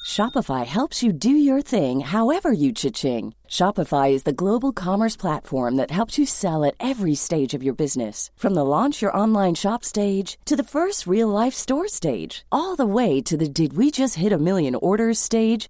[0.07, 3.35] Shopify helps you do your thing however you cha-ching.
[3.47, 7.75] Shopify is the global commerce platform that helps you sell at every stage of your
[7.75, 8.31] business.
[8.35, 12.75] From the launch your online shop stage to the first real life store stage, all
[12.75, 15.69] the way to the did we just hit a million orders stage.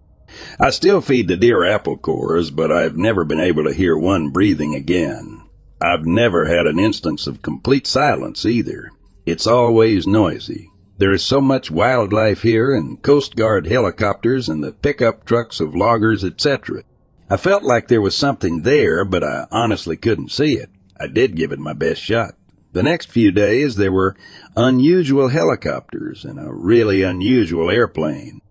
[0.59, 4.29] I still feed the deer apple cores, but I've never been able to hear one
[4.29, 5.41] breathing again.
[5.81, 8.91] I've never had an instance of complete silence either.
[9.25, 10.69] It's always noisy.
[10.97, 15.75] There is so much wildlife here and Coast Guard helicopters and the pickup trucks of
[15.75, 16.83] loggers, etc.
[17.29, 20.69] I felt like there was something there, but I honestly couldn't see it.
[20.99, 22.35] I did give it my best shot.
[22.73, 24.15] The next few days there were
[24.55, 28.41] unusual helicopters and a really unusual airplane.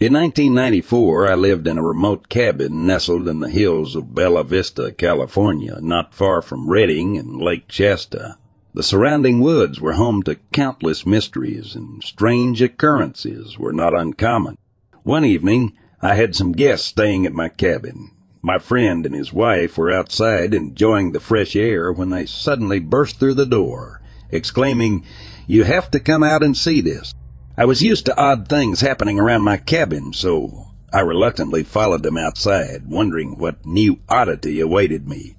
[0.00, 4.92] In 1994, I lived in a remote cabin nestled in the hills of Bella Vista,
[4.96, 8.38] California, not far from Redding and Lake Shasta.
[8.74, 14.56] The surrounding woods were home to countless mysteries, and strange occurrences were not uncommon.
[15.02, 18.12] One evening, I had some guests staying at my cabin.
[18.40, 23.18] My friend and his wife were outside enjoying the fresh air when they suddenly burst
[23.18, 25.04] through the door, exclaiming,
[25.48, 27.14] You have to come out and see this.
[27.58, 32.16] I was used to odd things happening around my cabin, so I reluctantly followed them
[32.16, 35.34] outside, wondering what new oddity awaited me.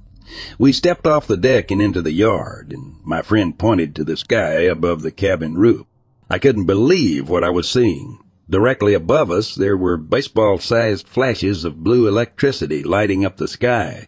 [0.58, 4.18] We stepped off the deck and into the yard, and my friend pointed to the
[4.18, 5.86] sky above the cabin roof.
[6.30, 8.20] I couldn't believe what I was seeing.
[8.50, 14.08] Directly above us, there were baseball-sized flashes of blue electricity lighting up the sky.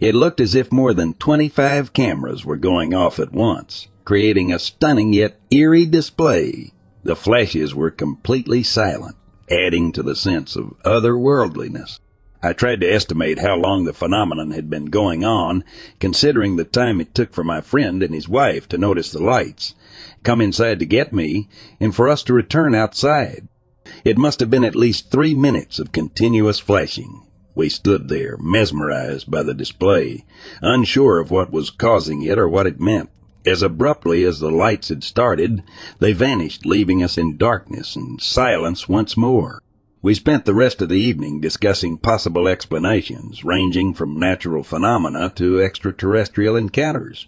[0.00, 4.58] It looked as if more than 25 cameras were going off at once, creating a
[4.58, 6.72] stunning yet eerie display
[7.02, 9.16] the flashes were completely silent,
[9.50, 11.98] adding to the sense of otherworldliness.
[12.44, 15.62] I tried to estimate how long the phenomenon had been going on,
[16.00, 19.74] considering the time it took for my friend and his wife to notice the lights,
[20.24, 21.48] come inside to get me,
[21.78, 23.46] and for us to return outside.
[24.04, 27.22] It must have been at least three minutes of continuous flashing.
[27.54, 30.24] We stood there, mesmerized by the display,
[30.60, 33.10] unsure of what was causing it or what it meant.
[33.44, 35.64] As abruptly as the lights had started,
[35.98, 39.60] they vanished, leaving us in darkness and silence once more.
[40.00, 45.60] We spent the rest of the evening discussing possible explanations, ranging from natural phenomena to
[45.60, 47.26] extraterrestrial encounters.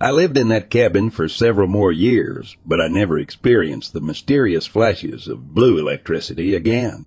[0.00, 4.66] I lived in that cabin for several more years, but I never experienced the mysterious
[4.66, 7.06] flashes of blue electricity again.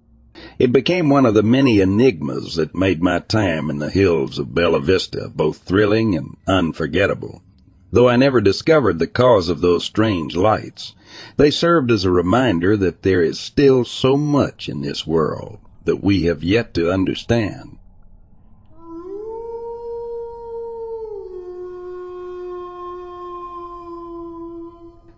[0.57, 4.55] It became one of the many enigmas that made my time in the hills of
[4.55, 7.43] Bella Vista both thrilling and unforgettable.
[7.91, 10.93] Though I never discovered the cause of those strange lights,
[11.37, 16.03] they served as a reminder that there is still so much in this world that
[16.03, 17.77] we have yet to understand.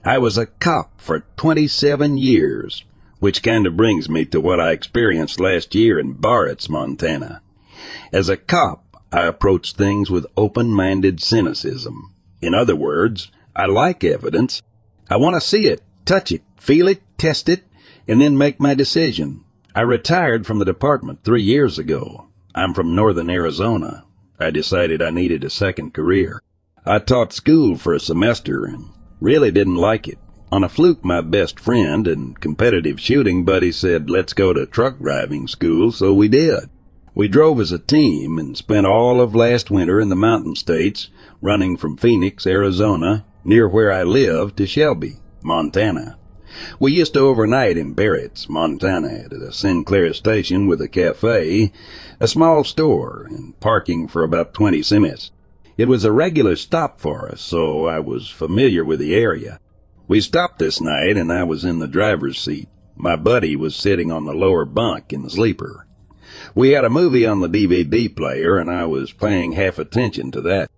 [0.04, 2.86] I was a cop for 27 years,
[3.20, 7.42] which kind of brings me to what I experienced last year in Barretts, Montana.
[8.12, 12.11] As a cop, I approach things with open-minded cynicism.
[12.42, 14.62] In other words, I like evidence.
[15.10, 17.64] I want to see it, touch it, feel it, test it,
[18.08, 19.44] and then make my decision.
[19.76, 22.28] I retired from the department three years ago.
[22.56, 24.06] I'm from northern Arizona.
[24.40, 26.42] I decided I needed a second career.
[26.86, 28.90] I taught school for a semester and
[29.20, 30.18] really didn't like it.
[30.52, 35.00] On a fluke, my best friend and competitive shooting buddy said, let's go to truck
[35.00, 36.70] driving school, so we did.
[37.14, 41.10] We drove as a team and spent all of last winter in the mountain states,
[41.42, 46.18] running from Phoenix, Arizona, near where I live, to Shelby, Montana.
[46.80, 51.74] We used to overnight in Barretts, Montana, at a Sinclair station with a cafe,
[52.22, 55.32] a small store, and parking for about 20 cents.
[55.78, 59.60] It was a regular stop for us, so I was familiar with the area.
[60.08, 62.70] We stopped this night, and I was in the driver's seat.
[62.96, 65.88] My buddy was sitting on the lower bunk in the sleeper.
[66.54, 70.42] We had a movie on the DVD player, and I was paying half attention to
[70.42, 70.70] that,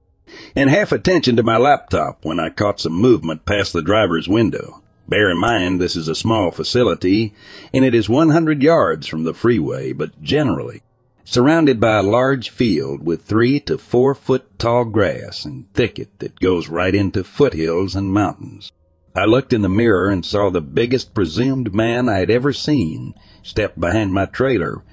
[0.56, 4.84] and half attention to my laptop when I caught some movement past the driver's window.
[5.08, 7.34] Bear in mind, this is a small facility,
[7.74, 10.84] and it is 100 yards from the freeway, but generally
[11.26, 16.40] surrounded by a large field with three to four foot tall grass and thicket that
[16.40, 18.72] goes right into foothills and mountains.
[19.16, 23.14] I looked in the mirror and saw the biggest presumed man I had ever seen
[23.42, 24.84] step behind my trailer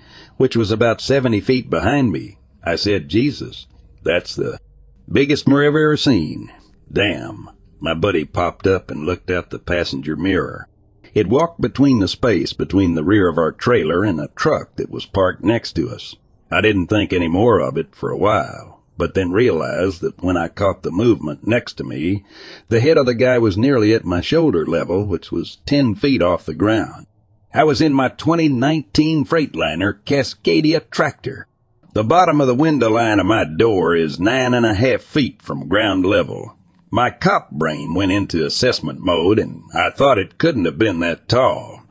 [0.40, 2.38] which was about 70 feet behind me.
[2.64, 3.66] I said, Jesus,
[4.02, 4.58] that's the
[5.06, 6.50] biggest mirror I've ever seen.
[6.90, 7.50] Damn.
[7.78, 10.66] My buddy popped up and looked out the passenger mirror.
[11.12, 14.88] It walked between the space between the rear of our trailer and a truck that
[14.88, 16.16] was parked next to us.
[16.50, 20.38] I didn't think any more of it for a while, but then realized that when
[20.38, 22.24] I caught the movement next to me,
[22.70, 26.22] the head of the guy was nearly at my shoulder level, which was ten feet
[26.22, 27.04] off the ground.
[27.52, 31.48] I was in my 2019 Freightliner Cascadia tractor.
[31.94, 35.42] The bottom of the window line of my door is nine and a half feet
[35.42, 36.56] from ground level.
[36.92, 41.28] My cop brain went into assessment mode and I thought it couldn't have been that
[41.28, 41.82] tall.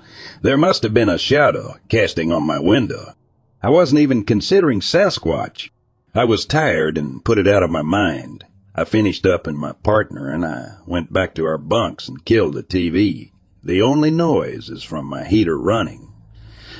[0.41, 3.13] There must have been a shadow casting on my window.
[3.61, 5.71] I wasn't even considering Sasquatch.
[6.15, 8.45] I was tired and put it out of my mind.
[8.73, 12.53] I finished up and my partner and I went back to our bunks and killed
[12.53, 13.31] the TV.
[13.63, 16.13] The only noise is from my heater running.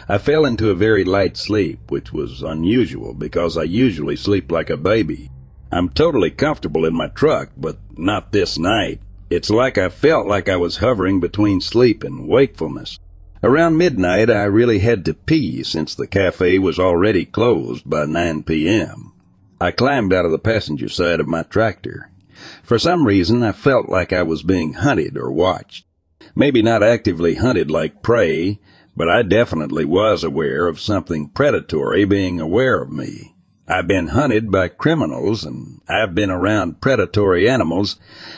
[0.07, 4.69] I fell into a very light sleep, which was unusual because I usually sleep like
[4.69, 5.29] a baby.
[5.71, 9.01] I'm totally comfortable in my truck, but not this night.
[9.29, 12.97] It's like I felt like I was hovering between sleep and wakefulness.
[13.43, 18.43] Around midnight, I really had to pee since the cafe was already closed by 9
[18.43, 19.13] p.m.
[19.61, 22.09] I climbed out of the passenger side of my tractor.
[22.63, 25.85] For some reason, I felt like I was being hunted or watched.
[26.39, 28.61] Maybe not actively hunted like prey,
[28.95, 33.35] but I definitely was aware of something predatory being aware of me.
[33.67, 37.97] I've been hunted by criminals and I've been around predatory animals,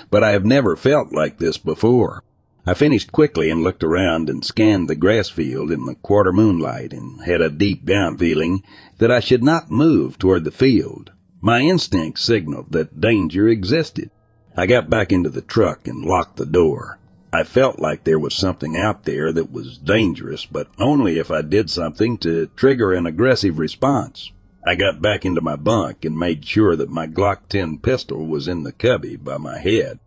[0.09, 2.23] but I have never felt like this before.
[2.65, 6.93] I finished quickly and looked around and scanned the grass field in the quarter moonlight
[6.93, 8.63] and had a deep down feeling
[8.97, 11.11] that I should not move toward the field.
[11.39, 14.09] My instinct signaled that danger existed.
[14.57, 16.97] I got back into the truck and locked the door.
[17.33, 21.41] I felt like there was something out there that was dangerous, but only if I
[21.41, 24.31] did something to trigger an aggressive response.
[24.67, 28.49] I got back into my bunk and made sure that my Glock 10 pistol was
[28.49, 29.99] in the cubby by my head.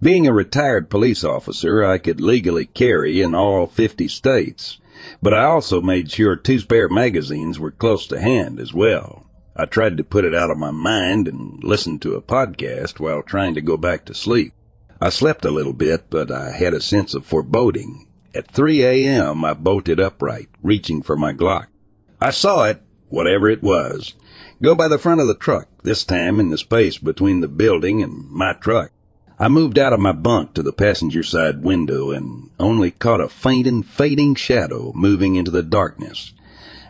[0.00, 4.78] Being a retired police officer, I could legally carry in all 50 states,
[5.22, 9.24] but I also made sure two spare magazines were close to hand as well.
[9.56, 13.22] I tried to put it out of my mind and listen to a podcast while
[13.22, 14.52] trying to go back to sleep.
[15.00, 18.08] I slept a little bit, but I had a sense of foreboding.
[18.34, 21.66] At 3 a.m., I bolted upright, reaching for my Glock.
[22.20, 24.14] I saw it, whatever it was,
[24.60, 28.02] go by the front of the truck, this time in the space between the building
[28.02, 28.90] and my truck.
[29.38, 33.28] I moved out of my bunk to the passenger side window and only caught a
[33.28, 36.32] faint and fading shadow moving into the darkness.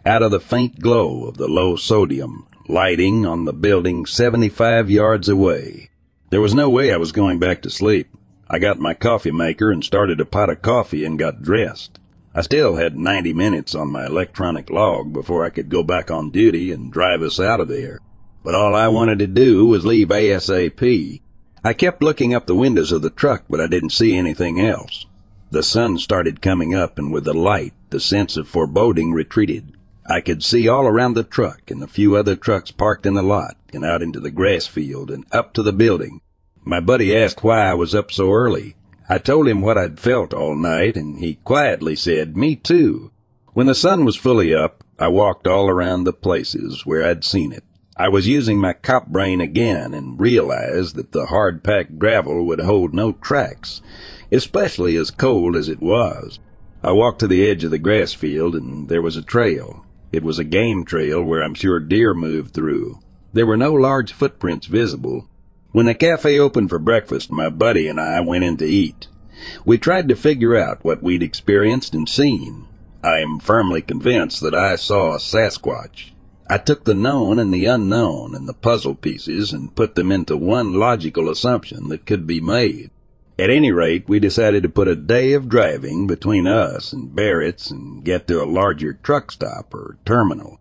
[0.06, 5.28] Out of the faint glow of the low sodium lighting on the building 75 yards
[5.28, 5.87] away.
[6.30, 8.14] There was no way I was going back to sleep.
[8.50, 11.98] I got my coffee maker and started a pot of coffee and got dressed.
[12.34, 16.30] I still had 90 minutes on my electronic log before I could go back on
[16.30, 17.98] duty and drive us out of there.
[18.44, 21.22] But all I wanted to do was leave ASAP.
[21.64, 25.06] I kept looking up the windows of the truck, but I didn't see anything else.
[25.50, 29.72] The sun started coming up, and with the light, the sense of foreboding retreated.
[30.10, 33.22] I could see all around the truck and the few other trucks parked in the
[33.22, 36.22] lot and out into the grass field and up to the building.
[36.64, 38.74] My buddy asked why I was up so early.
[39.06, 43.10] I told him what I'd felt all night, and he quietly said, Me too.
[43.52, 47.52] When the sun was fully up, I walked all around the places where I'd seen
[47.52, 47.64] it.
[47.94, 52.60] I was using my cop brain again and realized that the hard packed gravel would
[52.60, 53.82] hold no tracks,
[54.32, 56.38] especially as cold as it was.
[56.82, 59.84] I walked to the edge of the grass field and there was a trail.
[60.10, 63.00] It was a game trail where I'm sure deer moved through.
[63.32, 65.28] There were no large footprints visible.
[65.72, 69.08] When the cafe opened for breakfast, my buddy and I went in to eat.
[69.64, 72.66] We tried to figure out what we'd experienced and seen.
[73.04, 76.12] I am firmly convinced that I saw a Sasquatch.
[76.50, 80.36] I took the known and the unknown and the puzzle pieces and put them into
[80.36, 82.90] one logical assumption that could be made.
[83.40, 87.70] At any rate, we decided to put a day of driving between us and Barrett's
[87.70, 90.58] and get to a larger truck stop or terminal.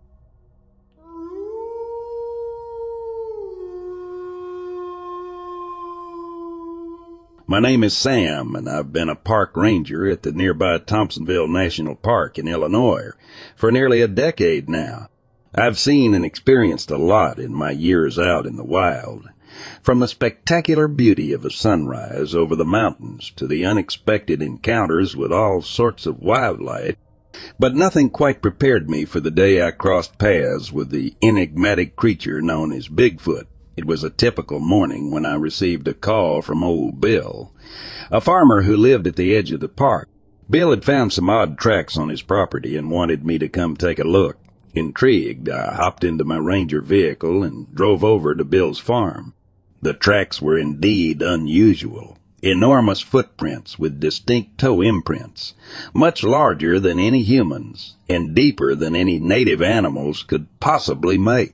[7.47, 11.95] My name is Sam, and I've been a park ranger at the nearby Thompsonville National
[11.95, 13.09] Park in Illinois
[13.55, 15.07] for nearly a decade now.
[15.55, 19.29] I've seen and experienced a lot in my years out in the wild,
[19.81, 25.31] from the spectacular beauty of a sunrise over the mountains to the unexpected encounters with
[25.31, 26.95] all sorts of wildlife,
[27.59, 32.41] but nothing quite prepared me for the day I crossed paths with the enigmatic creature
[32.41, 33.45] known as Bigfoot.
[33.75, 37.53] It was a typical morning when I received a call from old Bill,
[38.09, 40.09] a farmer who lived at the edge of the park.
[40.49, 43.99] Bill had found some odd tracks on his property and wanted me to come take
[43.99, 44.37] a look.
[44.73, 49.33] Intrigued, I hopped into my Ranger vehicle and drove over to Bill's farm.
[49.81, 52.17] The tracks were indeed unusual.
[52.41, 55.53] Enormous footprints with distinct toe imprints,
[55.93, 61.53] much larger than any humans, and deeper than any native animals could possibly make.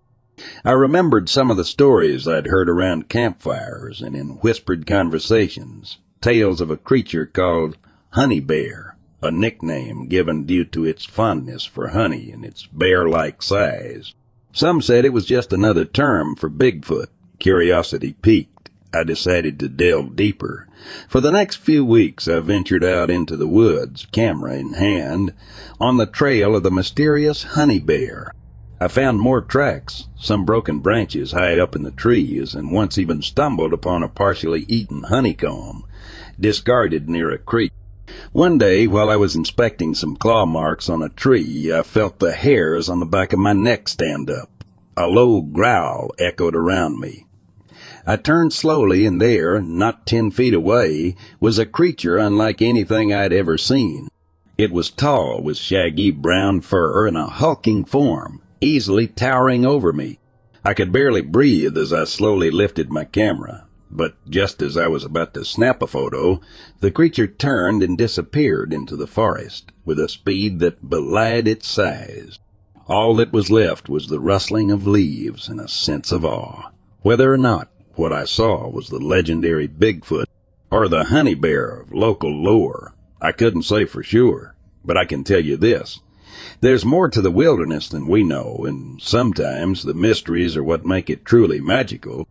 [0.65, 6.59] I remembered some of the stories I'd heard around campfires and in whispered conversations, tales
[6.59, 7.77] of a creature called
[8.09, 14.13] Honey Bear, a nickname given due to its fondness for honey and its bear-like size.
[14.51, 17.07] Some said it was just another term for Bigfoot,
[17.43, 18.69] Curiosity piqued.
[18.93, 20.69] I decided to delve deeper.
[21.09, 25.33] For the next few weeks, I ventured out into the woods, camera in hand,
[25.77, 28.31] on the trail of the mysterious honey bear.
[28.79, 33.21] I found more tracks, some broken branches high up in the trees, and once even
[33.21, 35.83] stumbled upon a partially eaten honeycomb,
[36.39, 37.73] discarded near a creek.
[38.31, 42.31] One day, while I was inspecting some claw marks on a tree, I felt the
[42.31, 44.49] hairs on the back of my neck stand up.
[44.95, 47.25] A low growl echoed around me.
[48.05, 53.31] I turned slowly, and there, not ten feet away, was a creature unlike anything I'd
[53.31, 54.09] ever seen.
[54.57, 60.19] It was tall, with shaggy brown fur and a hulking form, easily towering over me.
[60.65, 65.03] I could barely breathe as I slowly lifted my camera, but just as I was
[65.03, 66.41] about to snap a photo,
[66.81, 72.37] the creature turned and disappeared into the forest with a speed that belied its size.
[72.87, 76.69] All that was left was the rustling of leaves and a sense of awe.
[77.01, 80.25] Whether or not what I saw was the legendary Bigfoot
[80.71, 82.93] or the honey bear of local lore.
[83.21, 85.99] I couldn't say for sure, but I can tell you this.
[86.61, 91.09] There's more to the wilderness than we know, and sometimes the mysteries are what make
[91.09, 92.27] it truly magical.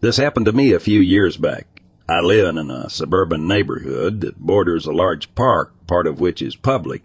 [0.00, 1.79] This happened to me a few years back.
[2.10, 6.56] I live in a suburban neighborhood that borders a large park, part of which is
[6.56, 7.04] public,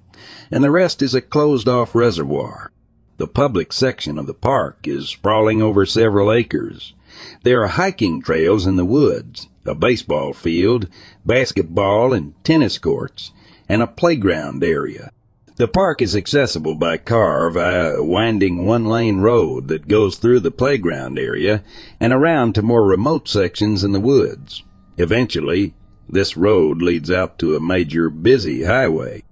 [0.49, 2.72] and the rest is a closed off reservoir.
[3.18, 6.95] The public section of the park is sprawling over several acres.
[7.43, 10.88] There are hiking trails in the woods, a baseball field,
[11.24, 13.32] basketball and tennis courts,
[13.70, 15.12] and a playground area.
[15.58, 20.39] The park is accessible by car via a winding one lane road that goes through
[20.39, 21.64] the playground area
[21.99, 24.64] and around to more remote sections in the woods.
[24.98, 25.74] Eventually,
[26.08, 29.24] This road leads out to a major busy highway.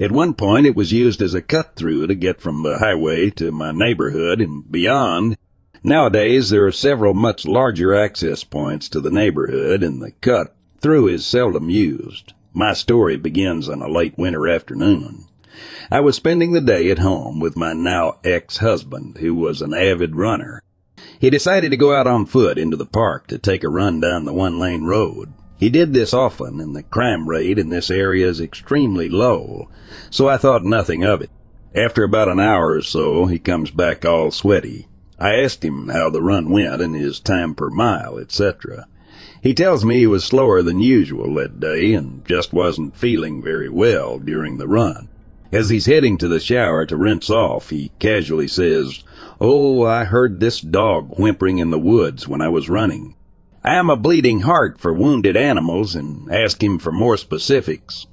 [0.00, 3.30] At one point it was used as a cut through to get from the highway
[3.30, 5.36] to my neighborhood and beyond.
[5.84, 11.08] Nowadays there are several much larger access points to the neighborhood and the cut through
[11.08, 12.32] is seldom used.
[12.54, 15.26] My story begins on a late winter afternoon.
[15.90, 20.16] I was spending the day at home with my now ex-husband, who was an avid
[20.16, 20.62] runner.
[21.18, 24.24] He decided to go out on foot into the park to take a run down
[24.24, 25.32] the one-lane road.
[25.56, 29.68] He did this often, and the crime rate in this area is extremely low,
[30.10, 31.30] so I thought nothing of it.
[31.74, 34.88] After about an hour or so, he comes back all sweaty.
[35.18, 38.88] I asked him how the run went and his time per mile, etc.
[39.40, 43.68] He tells me he was slower than usual that day and just wasn't feeling very
[43.68, 45.08] well during the run.
[45.52, 49.04] As he's heading to the shower to rinse off, he casually says,
[49.38, 53.16] Oh, I heard this dog whimpering in the woods when I was running.
[53.62, 58.06] I am a bleeding heart for wounded animals and asked him for more specifics.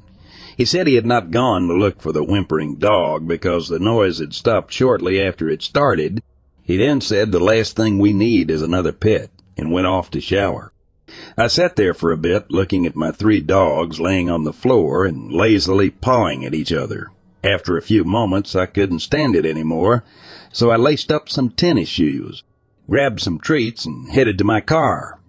[0.57, 4.19] He said he had not gone to look for the whimpering dog because the noise
[4.19, 6.21] had stopped shortly after it started.
[6.61, 10.19] He then said the last thing we need is another pet and went off to
[10.19, 10.73] shower.
[11.37, 15.05] I sat there for a bit looking at my three dogs laying on the floor
[15.05, 17.11] and lazily pawing at each other.
[17.43, 20.03] After a few moments I couldn't stand it any more,
[20.51, 22.43] so I laced up some tennis shoes,
[22.89, 25.19] grabbed some treats and headed to my car.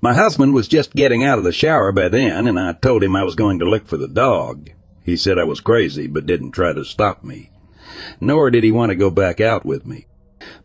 [0.00, 3.16] My husband was just getting out of the shower by then, and I told him
[3.16, 4.70] I was going to look for the dog.
[5.04, 7.50] He said I was crazy, but didn't try to stop me.
[8.20, 10.06] Nor did he want to go back out with me.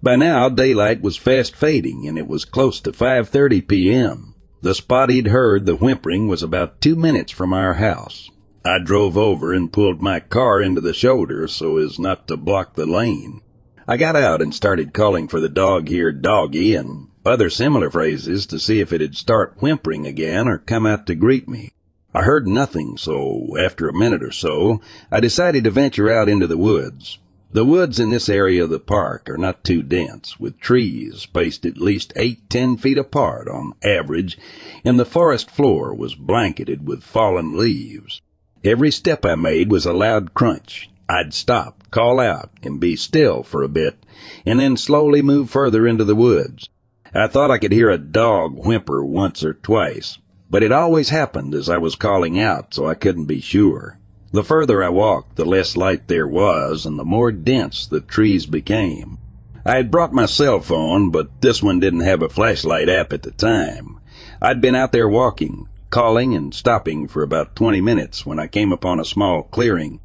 [0.01, 4.35] By now, daylight was fast fading, and it was close to 5.30 p.m.
[4.61, 8.29] The spot he'd heard the whimpering was about two minutes from our house.
[8.67, 12.73] I drove over and pulled my car into the shoulder so as not to block
[12.73, 13.39] the lane.
[13.87, 18.59] I got out and started calling for the dog-eared doggy and other similar phrases to
[18.59, 21.71] see if it'd start whimpering again or come out to greet me.
[22.13, 26.47] I heard nothing, so after a minute or so, I decided to venture out into
[26.47, 27.19] the woods.
[27.53, 31.65] The woods in this area of the park are not too dense, with trees spaced
[31.65, 34.37] at least eight, ten feet apart on average,
[34.83, 38.21] and the forest floor was blanketed with fallen leaves.
[38.63, 40.89] Every step I made was a loud crunch.
[41.07, 44.03] I'd stop, call out, and be still for a bit,
[44.45, 46.69] and then slowly move further into the woods.
[47.13, 50.17] I thought I could hear a dog whimper once or twice,
[50.49, 53.99] but it always happened as I was calling out, so I couldn't be sure.
[54.33, 58.45] The further I walked, the less light there was, and the more dense the trees
[58.45, 59.17] became.
[59.65, 63.23] I had brought my cell phone, but this one didn't have a flashlight app at
[63.23, 63.99] the time.
[64.41, 68.71] I'd been out there walking, calling and stopping for about 20 minutes when I came
[68.71, 69.99] upon a small clearing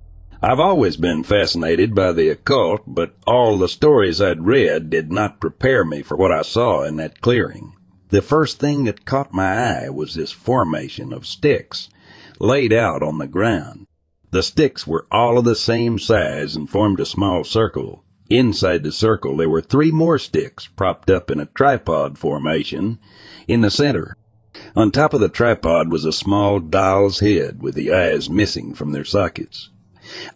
[0.44, 5.38] I've always been fascinated by the occult, but all the stories I'd read did not
[5.38, 7.74] prepare me for what I saw in that clearing.
[8.08, 11.88] The first thing that caught my eye was this formation of sticks
[12.40, 13.86] laid out on the ground.
[14.32, 18.02] The sticks were all of the same size and formed a small circle.
[18.28, 22.98] Inside the circle there were three more sticks propped up in a tripod formation
[23.46, 24.16] in the center.
[24.76, 28.92] On top of the tripod was a small doll's head with the eyes missing from
[28.92, 29.70] their sockets.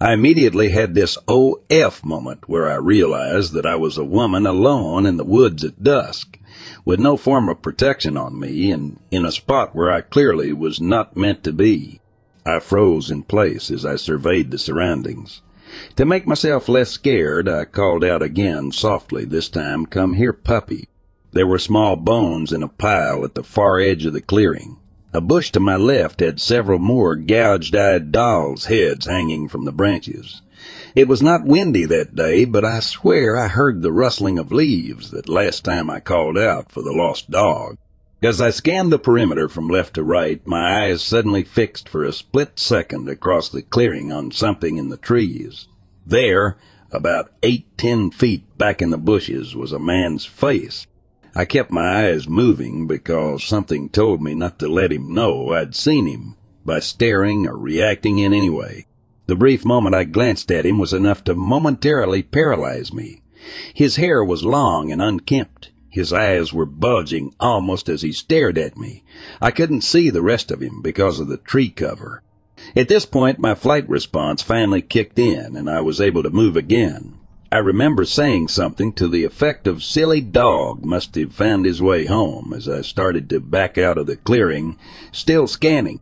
[0.01, 5.07] I immediately had this OF moment where I realized that I was a woman alone
[5.07, 6.39] in the woods at dusk,
[6.85, 10.81] with no form of protection on me and in a spot where I clearly was
[10.81, 12.01] not meant to be.
[12.47, 15.43] I froze in place as I surveyed the surroundings.
[15.97, 20.89] To make myself less scared, I called out again softly, this time, come here, puppy.
[21.37, 24.79] There were small bones in a pile at the far edge of the clearing.
[25.13, 30.41] A bush to my left had several more gouged-eyed dolls' heads hanging from the branches.
[30.95, 35.11] It was not windy that day, but I swear I heard the rustling of leaves
[35.11, 37.77] that last time I called out for the lost dog.
[38.23, 42.15] As I scanned the perimeter from left to right, my eyes suddenly fixed for a
[42.15, 45.69] split second across the clearing on something in the trees.
[46.07, 46.57] There,
[46.91, 50.87] about eight, ten feet back in the bushes, was a man's face.
[51.39, 55.75] I kept my eyes moving because something told me not to let him know I'd
[55.75, 56.35] seen him
[56.65, 58.87] by staring or reacting in any way.
[59.27, 63.21] The brief moment I glanced at him was enough to momentarily paralyze me.
[63.75, 65.73] His hair was long and unkempt.
[65.91, 69.05] His eyes were bulging almost as he stared at me.
[69.39, 72.23] I couldn't see the rest of him because of the tree cover.
[72.75, 76.57] At this point, my flight response finally kicked in and I was able to move
[76.57, 77.19] again.
[77.53, 82.07] I remember saying something to the effect of silly dog must have found his way
[82.07, 84.77] home as I started to back out of the clearing,
[85.13, 86.01] still scanning.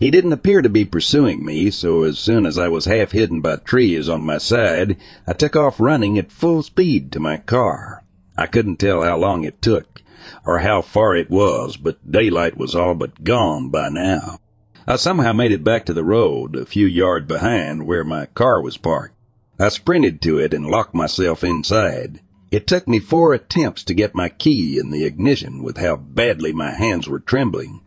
[0.00, 3.40] He didn't appear to be pursuing me, so as soon as I was half hidden
[3.40, 4.96] by trees on my side,
[5.28, 8.02] I took off running at full speed to my car.
[8.36, 10.02] I couldn't tell how long it took,
[10.44, 14.40] or how far it was, but daylight was all but gone by now.
[14.88, 18.60] I somehow made it back to the road, a few yards behind where my car
[18.60, 19.14] was parked.
[19.60, 22.20] I sprinted to it and locked myself inside.
[22.50, 26.54] It took me four attempts to get my key in the ignition with how badly
[26.54, 27.82] my hands were trembling.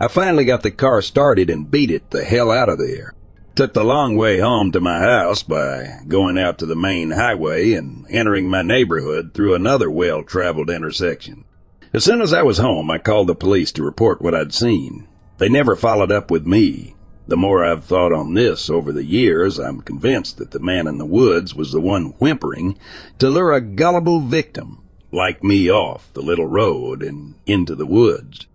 [0.00, 3.12] I finally got the car started and beat it the hell out of there.
[3.54, 7.74] Took the long way home to my house by going out to the main highway
[7.74, 11.44] and entering my neighborhood through another well-traveled intersection.
[11.92, 15.06] As soon as I was home, I called the police to report what I'd seen.
[15.36, 16.94] They never followed up with me.
[17.28, 20.96] The more I've thought on this over the years, I'm convinced that the man in
[20.96, 22.78] the woods was the one whimpering
[23.18, 24.78] to lure a gullible victim
[25.12, 28.46] like me off the little road and into the woods.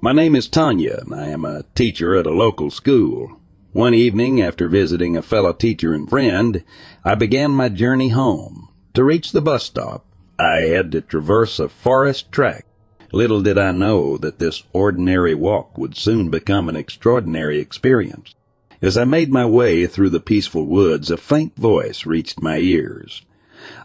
[0.00, 3.40] My name is Tanya, and I am a teacher at a local school.
[3.72, 6.62] One evening, after visiting a fellow teacher and friend,
[7.04, 8.68] I began my journey home.
[8.94, 10.05] To reach the bus stop,
[10.38, 12.66] I had to traverse a forest track.
[13.12, 18.34] Little did I know that this ordinary walk would soon become an extraordinary experience.
[18.82, 23.22] As I made my way through the peaceful woods, a faint voice reached my ears.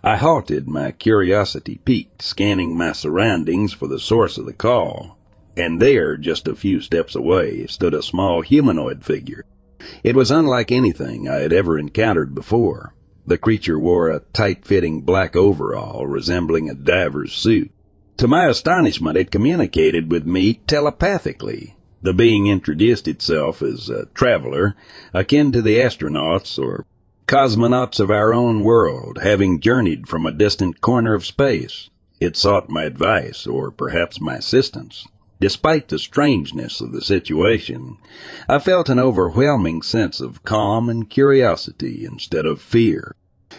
[0.03, 5.17] I halted, my curiosity piqued, scanning my surroundings for the source of the call.
[5.55, 9.45] And there, just a few steps away, stood a small humanoid figure.
[10.03, 12.93] It was unlike anything I had ever encountered before.
[13.25, 17.71] The creature wore a tight-fitting black overall resembling a diver's suit.
[18.17, 21.75] To my astonishment, it communicated with me telepathically.
[22.01, 24.75] The being introduced itself as a traveler,
[25.13, 26.85] akin to the astronauts or
[27.27, 31.89] cosmonauts of our own world, having journeyed from a distant corner of space.
[32.19, 35.07] It sought my advice, or perhaps my assistance.
[35.41, 37.97] Despite the strangeness of the situation,
[38.47, 43.15] I felt an overwhelming sense of calm and curiosity instead of fear.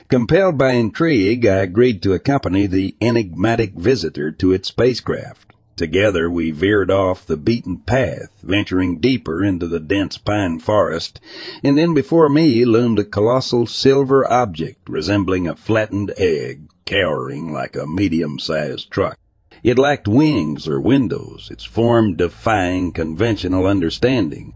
[0.09, 5.55] Compelled by intrigue, I agreed to accompany the enigmatic visitor to its spacecraft.
[5.74, 11.18] Together we veered off the beaten path, venturing deeper into the dense pine forest,
[11.64, 17.74] and then before me loomed a colossal silver object resembling a flattened egg, cowering like
[17.74, 19.18] a medium-sized truck.
[19.65, 24.55] It lacked wings or windows, its form defying conventional understanding.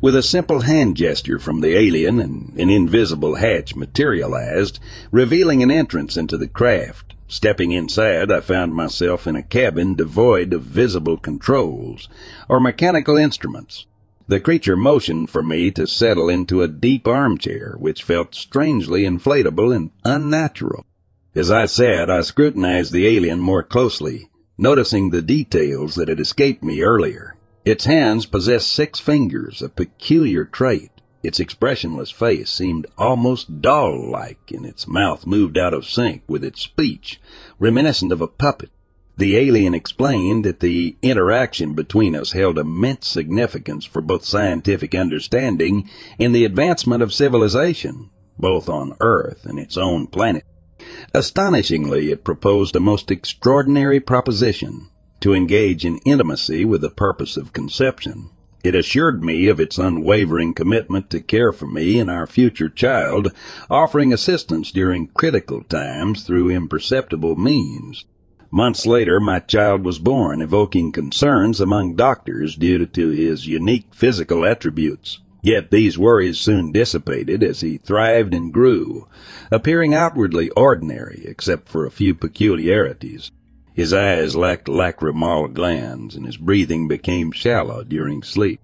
[0.00, 4.78] With a simple hand gesture from the alien, an invisible hatch materialized,
[5.10, 7.14] revealing an entrance into the craft.
[7.26, 12.08] Stepping inside, I found myself in a cabin devoid of visible controls
[12.48, 13.86] or mechanical instruments.
[14.28, 19.74] The creature motioned for me to settle into a deep armchair, which felt strangely inflatable
[19.74, 20.86] and unnatural.
[21.34, 26.62] As I sat, I scrutinized the alien more closely noticing the details that had escaped
[26.62, 27.36] me earlier.
[27.64, 30.90] Its hands possessed six fingers, a peculiar trait.
[31.22, 36.60] Its expressionless face seemed almost doll-like, and its mouth moved out of sync with its
[36.60, 37.18] speech,
[37.58, 38.70] reminiscent of a puppet.
[39.16, 45.88] The alien explained that the interaction between us held immense significance for both scientific understanding
[46.18, 50.44] and the advancement of civilization, both on Earth and its own planet.
[51.12, 54.88] Astonishingly, it proposed a most extraordinary proposition
[55.20, 58.30] to engage in intimacy with the purpose of conception.
[58.62, 63.32] It assured me of its unwavering commitment to care for me and our future child,
[63.68, 68.06] offering assistance during critical times through imperceptible means.
[68.50, 74.44] Months later, my child was born, evoking concerns among doctors due to his unique physical
[74.44, 75.18] attributes.
[75.44, 79.08] Yet these worries soon dissipated as he thrived and grew,
[79.50, 83.30] appearing outwardly ordinary except for a few peculiarities.
[83.74, 88.58] His eyes lacked lacrimal glands and his breathing became shallow during sleep.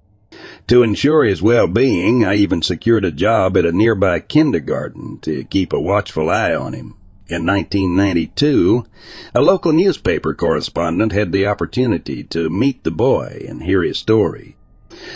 [0.68, 5.74] To ensure his well-being, I even secured a job at a nearby kindergarten to keep
[5.74, 6.94] a watchful eye on him.
[7.28, 8.86] In 1992,
[9.34, 14.56] a local newspaper correspondent had the opportunity to meet the boy and hear his story.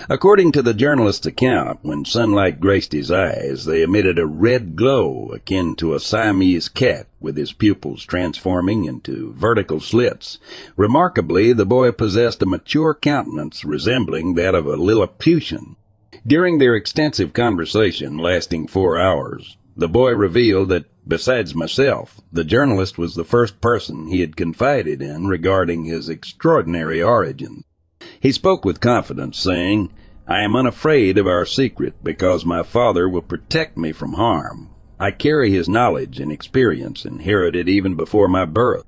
[0.09, 5.30] According to the journalist's account, when sunlight graced his eyes, they emitted a red glow
[5.35, 10.39] akin to a Siamese cat with his pupils transforming into vertical slits.
[10.76, 15.76] Remarkably, the boy possessed a mature countenance resembling that of a Lilliputian.
[16.26, 22.97] During their extensive conversation, lasting four hours, the boy revealed that, besides myself, the journalist
[22.97, 27.64] was the first person he had confided in regarding his extraordinary origin.
[28.20, 29.90] He spoke with confidence, saying,
[30.26, 34.70] I am unafraid of our secret because my father will protect me from harm.
[34.98, 38.84] I carry his knowledge and experience inherited even before my birth.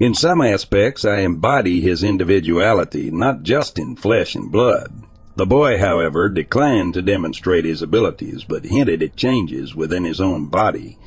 [0.00, 5.04] In some aspects, I embody his individuality, not just in flesh and blood.
[5.36, 10.46] The boy, however, declined to demonstrate his abilities, but hinted at changes within his own
[10.46, 10.98] body,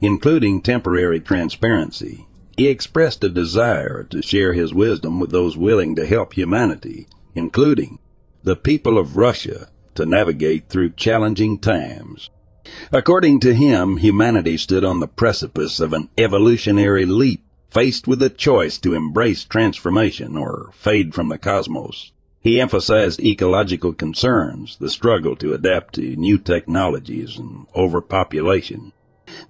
[0.00, 2.27] including temporary transparency.
[2.58, 8.00] He expressed a desire to share his wisdom with those willing to help humanity, including
[8.42, 12.30] the people of Russia, to navigate through challenging times.
[12.90, 18.28] According to him, humanity stood on the precipice of an evolutionary leap, faced with a
[18.28, 22.10] choice to embrace transformation or fade from the cosmos.
[22.40, 28.92] He emphasized ecological concerns, the struggle to adapt to new technologies and overpopulation.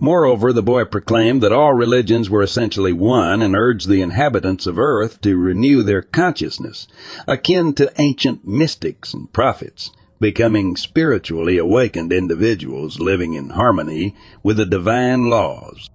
[0.01, 4.79] Moreover, the boy proclaimed that all religions were essentially one and urged the inhabitants of
[4.79, 6.87] earth to renew their consciousness,
[7.27, 14.67] akin to ancient mystics and prophets, becoming spiritually awakened individuals living in harmony with the
[14.67, 15.91] divine laws.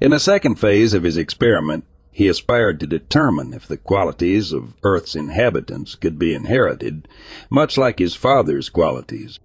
[0.00, 1.84] In the second phase of his experiment,
[2.16, 7.08] he aspired to determine if the qualities of Earth's inhabitants could be inherited,
[7.50, 9.38] much like his father's qualities.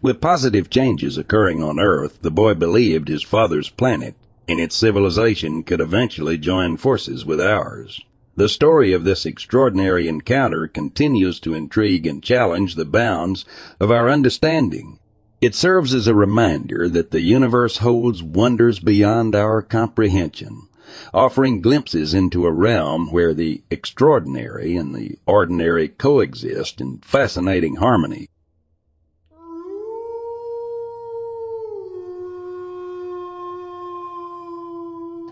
[0.00, 4.14] With positive changes occurring on Earth, the boy believed his father's planet
[4.48, 8.00] and its civilization could eventually join forces with ours.
[8.36, 13.44] The story of this extraordinary encounter continues to intrigue and challenge the bounds
[13.80, 14.98] of our understanding.
[15.40, 20.68] It serves as a reminder that the universe holds wonders beyond our comprehension,
[21.12, 28.28] offering glimpses into a realm where the extraordinary and the ordinary coexist in fascinating harmony.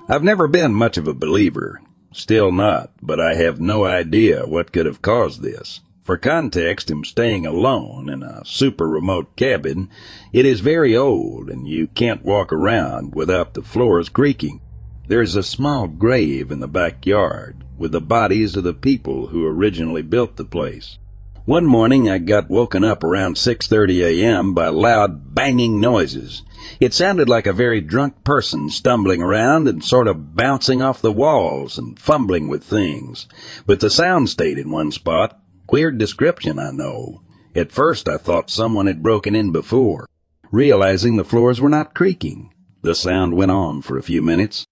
[0.07, 1.81] I've never been much of a believer.
[2.13, 5.81] Still not, but I have no idea what could have caused this.
[6.03, 9.89] For context, I'm staying alone in a super remote cabin.
[10.31, 14.61] It is very old, and you can't walk around without the floors creaking.
[15.09, 20.03] There's a small grave in the backyard with the bodies of the people who originally
[20.03, 20.99] built the place.
[21.47, 24.53] One morning I got woken up around 6:30 a.m.
[24.53, 26.43] by loud banging noises.
[26.81, 31.13] It sounded like a very drunk person stumbling around and sort of bouncing off the
[31.13, 33.27] walls and fumbling with things.
[33.67, 35.39] But the sound stayed in one spot.
[35.71, 37.23] Weird description, I know.
[37.55, 40.07] At first I thought someone had broken in before,
[40.51, 42.51] realizing the floors were not creaking.
[42.83, 44.67] The sound went on for a few minutes,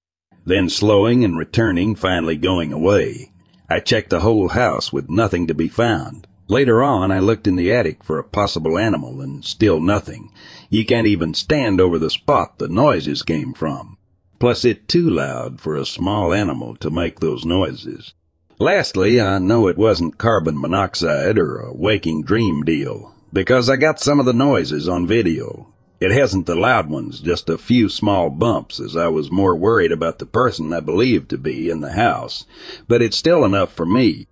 [0.44, 3.32] then slowing and returning, finally going away.
[3.70, 6.26] I checked the whole house with nothing to be found.
[6.48, 10.30] Later on, I looked in the attic for a possible animal, and still nothing.
[10.72, 13.98] You can't even stand over the spot the noises came from.
[14.38, 18.14] Plus, it's too loud for a small animal to make those noises.
[18.58, 24.00] Lastly, I know it wasn't carbon monoxide or a waking dream deal, because I got
[24.00, 25.74] some of the noises on video.
[26.00, 29.92] It hasn't the loud ones, just a few small bumps, as I was more worried
[29.92, 32.46] about the person I believed to be in the house,
[32.88, 34.26] but it's still enough for me.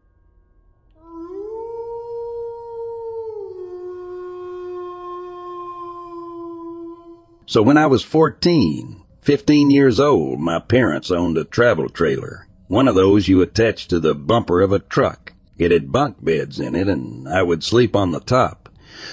[7.51, 12.86] So when I was 14, 15 years old, my parents owned a travel trailer, one
[12.86, 15.32] of those you attach to the bumper of a truck.
[15.59, 18.68] It had bunk beds in it, and I would sleep on the top.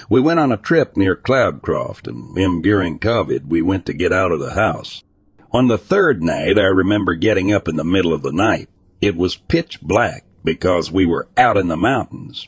[0.08, 4.12] We went on a trip near Cloudcroft, and them during COVID, we went to get
[4.12, 5.02] out of the house.
[5.50, 8.68] On the third night, I remember getting up in the middle of the night.
[9.00, 12.46] It was pitch black because we were out in the mountains.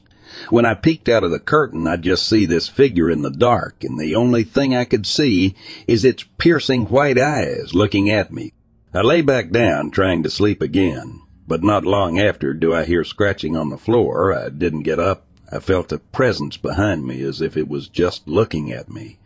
[0.49, 3.85] When I peeked out of the curtain, I'd just see this figure in the dark,
[3.85, 5.55] and the only thing I could see
[5.87, 8.53] is its piercing white eyes looking at me.
[8.93, 13.05] I lay back down, trying to sleep again, but not long after do I hear
[13.05, 14.33] scratching on the floor.
[14.33, 15.27] I didn't get up.
[15.53, 19.19] I felt a presence behind me as if it was just looking at me.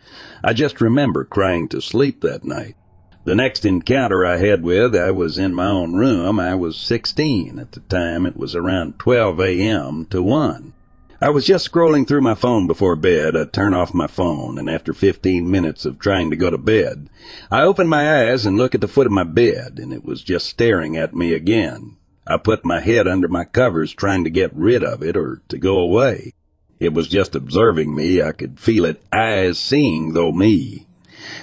[0.43, 2.77] I just remember crying to sleep that night.
[3.25, 6.39] The next encounter I had with, I was in my own room.
[6.39, 8.27] I was 16 at the time.
[8.27, 10.07] It was around 12 a.m.
[10.11, 10.75] to 1.
[11.21, 13.37] I was just scrolling through my phone before bed.
[13.37, 17.09] I turned off my phone, and after 15 minutes of trying to go to bed,
[17.51, 20.23] I opened my eyes and looked at the foot of my bed, and it was
[20.23, 21.97] just staring at me again.
[22.27, 25.59] I put my head under my covers trying to get rid of it or to
[25.59, 26.33] go away.
[26.81, 28.21] It was just observing me.
[28.21, 30.87] I could feel it, eyes seeing though me.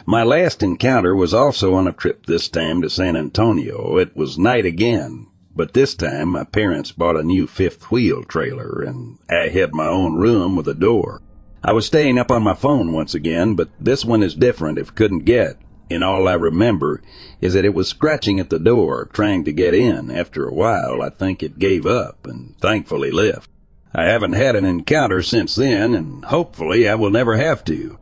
[0.05, 3.97] My last encounter was also on a trip this time to San Antonio.
[3.97, 5.27] It was night again.
[5.55, 9.87] But this time my parents bought a new fifth wheel trailer and I had my
[9.87, 11.21] own room with a door.
[11.63, 14.95] I was staying up on my phone once again, but this one is different if
[14.95, 15.57] couldn't get.
[15.91, 17.01] And all I remember
[17.41, 20.09] is that it was scratching at the door, trying to get in.
[20.09, 23.49] After a while, I think it gave up and thankfully left.
[23.93, 27.99] I haven't had an encounter since then, and hopefully I will never have to.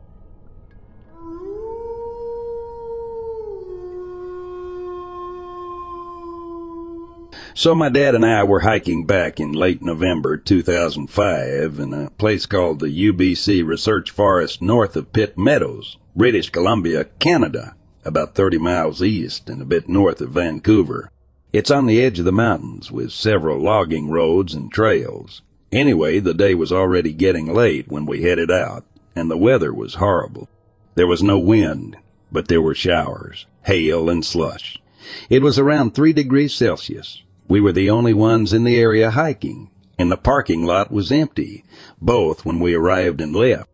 [7.54, 12.46] So my dad and I were hiking back in late November 2005 in a place
[12.46, 17.74] called the UBC Research Forest north of Pitt Meadows, British Columbia, Canada,
[18.04, 21.10] about 30 miles east and a bit north of Vancouver.
[21.52, 25.42] It's on the edge of the mountains with several logging roads and trails.
[25.72, 28.84] Anyway, the day was already getting late when we headed out,
[29.16, 30.48] and the weather was horrible.
[30.94, 31.96] There was no wind,
[32.30, 34.80] but there were showers, hail, and slush.
[35.28, 37.22] It was around three degrees Celsius.
[37.50, 41.64] We were the only ones in the area hiking, and the parking lot was empty,
[42.00, 43.68] both when we arrived and left.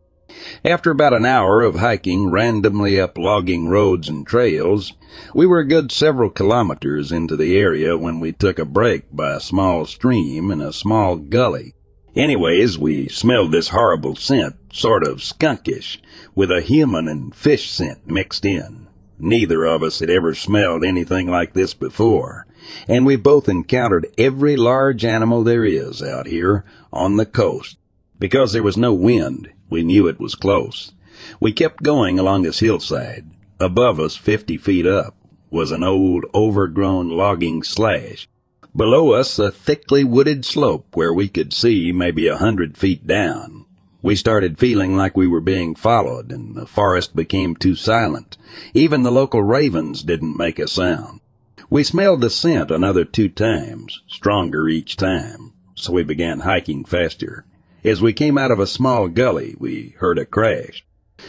[0.64, 4.95] After about an hour of hiking randomly up logging roads and trails,
[5.35, 9.35] we were a good several kilometers into the area when we took a break by
[9.35, 11.74] a small stream and a small gully.
[12.16, 15.99] Anyways, we smelled this horrible scent, sort of skunkish,
[16.35, 18.87] with a human and fish scent mixed in.
[19.18, 22.45] Neither of us had ever smelled anything like this before,
[22.89, 27.77] and we both encountered every large animal there is out here on the coast.
[28.19, 30.93] Because there was no wind, we knew it was close.
[31.41, 33.27] We kept going along this hillside.
[33.59, 35.14] Above us, fifty feet up,
[35.51, 38.29] was an old, overgrown logging slash.
[38.75, 43.64] Below us, a thickly wooded slope where we could see maybe a hundred feet down.
[44.03, 48.37] We started feeling like we were being followed, and the forest became too silent.
[48.75, 51.21] Even the local ravens didn't make a sound.
[51.69, 57.45] We smelled the scent another two times, stronger each time, so we began hiking faster.
[57.83, 60.85] As we came out of a small gully, we heard a crash.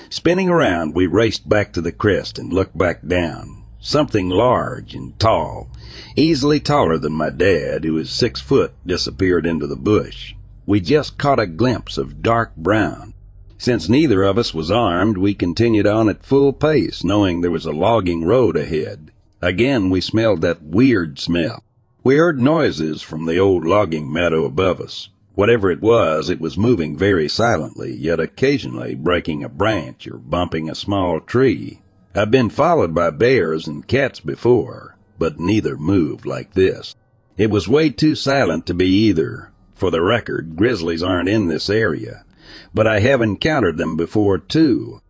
[0.10, 3.64] Spinning around, we raced back to the crest and looked back down.
[3.80, 5.72] Something large and tall,
[6.16, 10.36] easily taller than my dad, who is six foot, disappeared into the bush.
[10.68, 13.16] We just caught a glimpse of dark brown.
[13.58, 17.66] Since neither of us was armed, we continued on at full pace, knowing there was
[17.66, 19.12] a logging road ahead.
[19.42, 21.64] Again, we smelled that weird smell.
[22.04, 25.10] We heard noises from the old logging meadow above us.
[25.36, 30.68] Whatever it was, it was moving very silently, yet occasionally breaking a branch or bumping
[30.68, 31.82] a small tree.
[32.16, 36.96] I've been followed by bears and cats before, but neither moved like this.
[37.38, 39.52] It was way too silent to be either.
[39.76, 42.26] For the record, grizzlies aren't in this area,
[42.74, 45.02] but I have encountered them before too.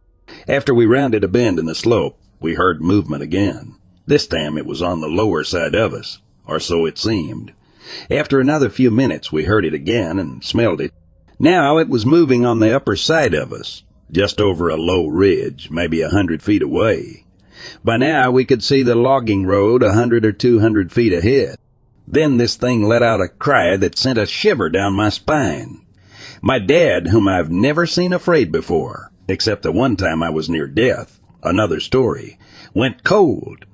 [0.49, 3.76] After we rounded a bend in the slope, we heard movement again.
[4.07, 7.51] This time it was on the lower side of us, or so it seemed.
[8.09, 10.93] After another few minutes, we heard it again and smelled it.
[11.37, 15.69] Now it was moving on the upper side of us, just over a low ridge,
[15.69, 17.25] maybe a hundred feet away.
[17.83, 21.57] By now we could see the logging road a hundred or two hundred feet ahead.
[22.07, 25.85] Then this thing let out a cry that sent a shiver down my spine.
[26.41, 30.67] My dad, whom I've never seen afraid before, except the one time I was near
[30.67, 32.39] death, another story,
[32.73, 33.65] went cold.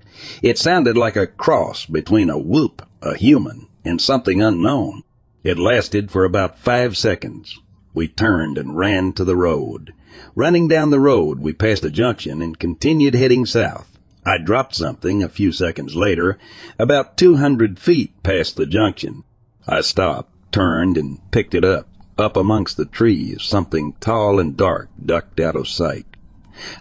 [0.42, 5.04] It sounded like a cross between a whoop, a human, and something unknown.
[5.44, 7.60] It lasted for about five seconds.
[7.94, 9.94] We turned and ran to the road.
[10.36, 14.00] Running down the road, we passed a junction and continued heading south.
[14.26, 16.38] I dropped something a few seconds later,
[16.80, 19.24] about 200 feet past the junction.
[19.68, 21.88] I stopped, turned, and picked it up.
[22.18, 26.06] Up amongst the trees, something tall and dark ducked out of sight.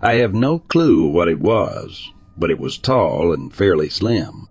[0.00, 4.48] I have no clue what it was, but it was tall and fairly slim.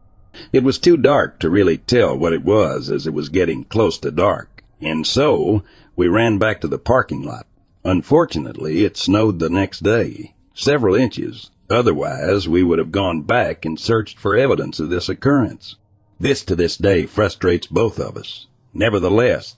[0.53, 3.97] It was too dark to really tell what it was as it was getting close
[3.99, 5.63] to dark, and so
[5.95, 7.45] we ran back to the parking lot.
[7.83, 11.51] Unfortunately, it snowed the next day, several inches.
[11.69, 15.75] Otherwise, we would have gone back and searched for evidence of this occurrence.
[16.19, 18.47] This to this day frustrates both of us.
[18.73, 19.57] Nevertheless,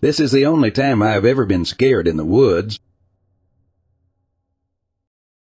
[0.00, 2.78] this is the only time I have ever been scared in the woods,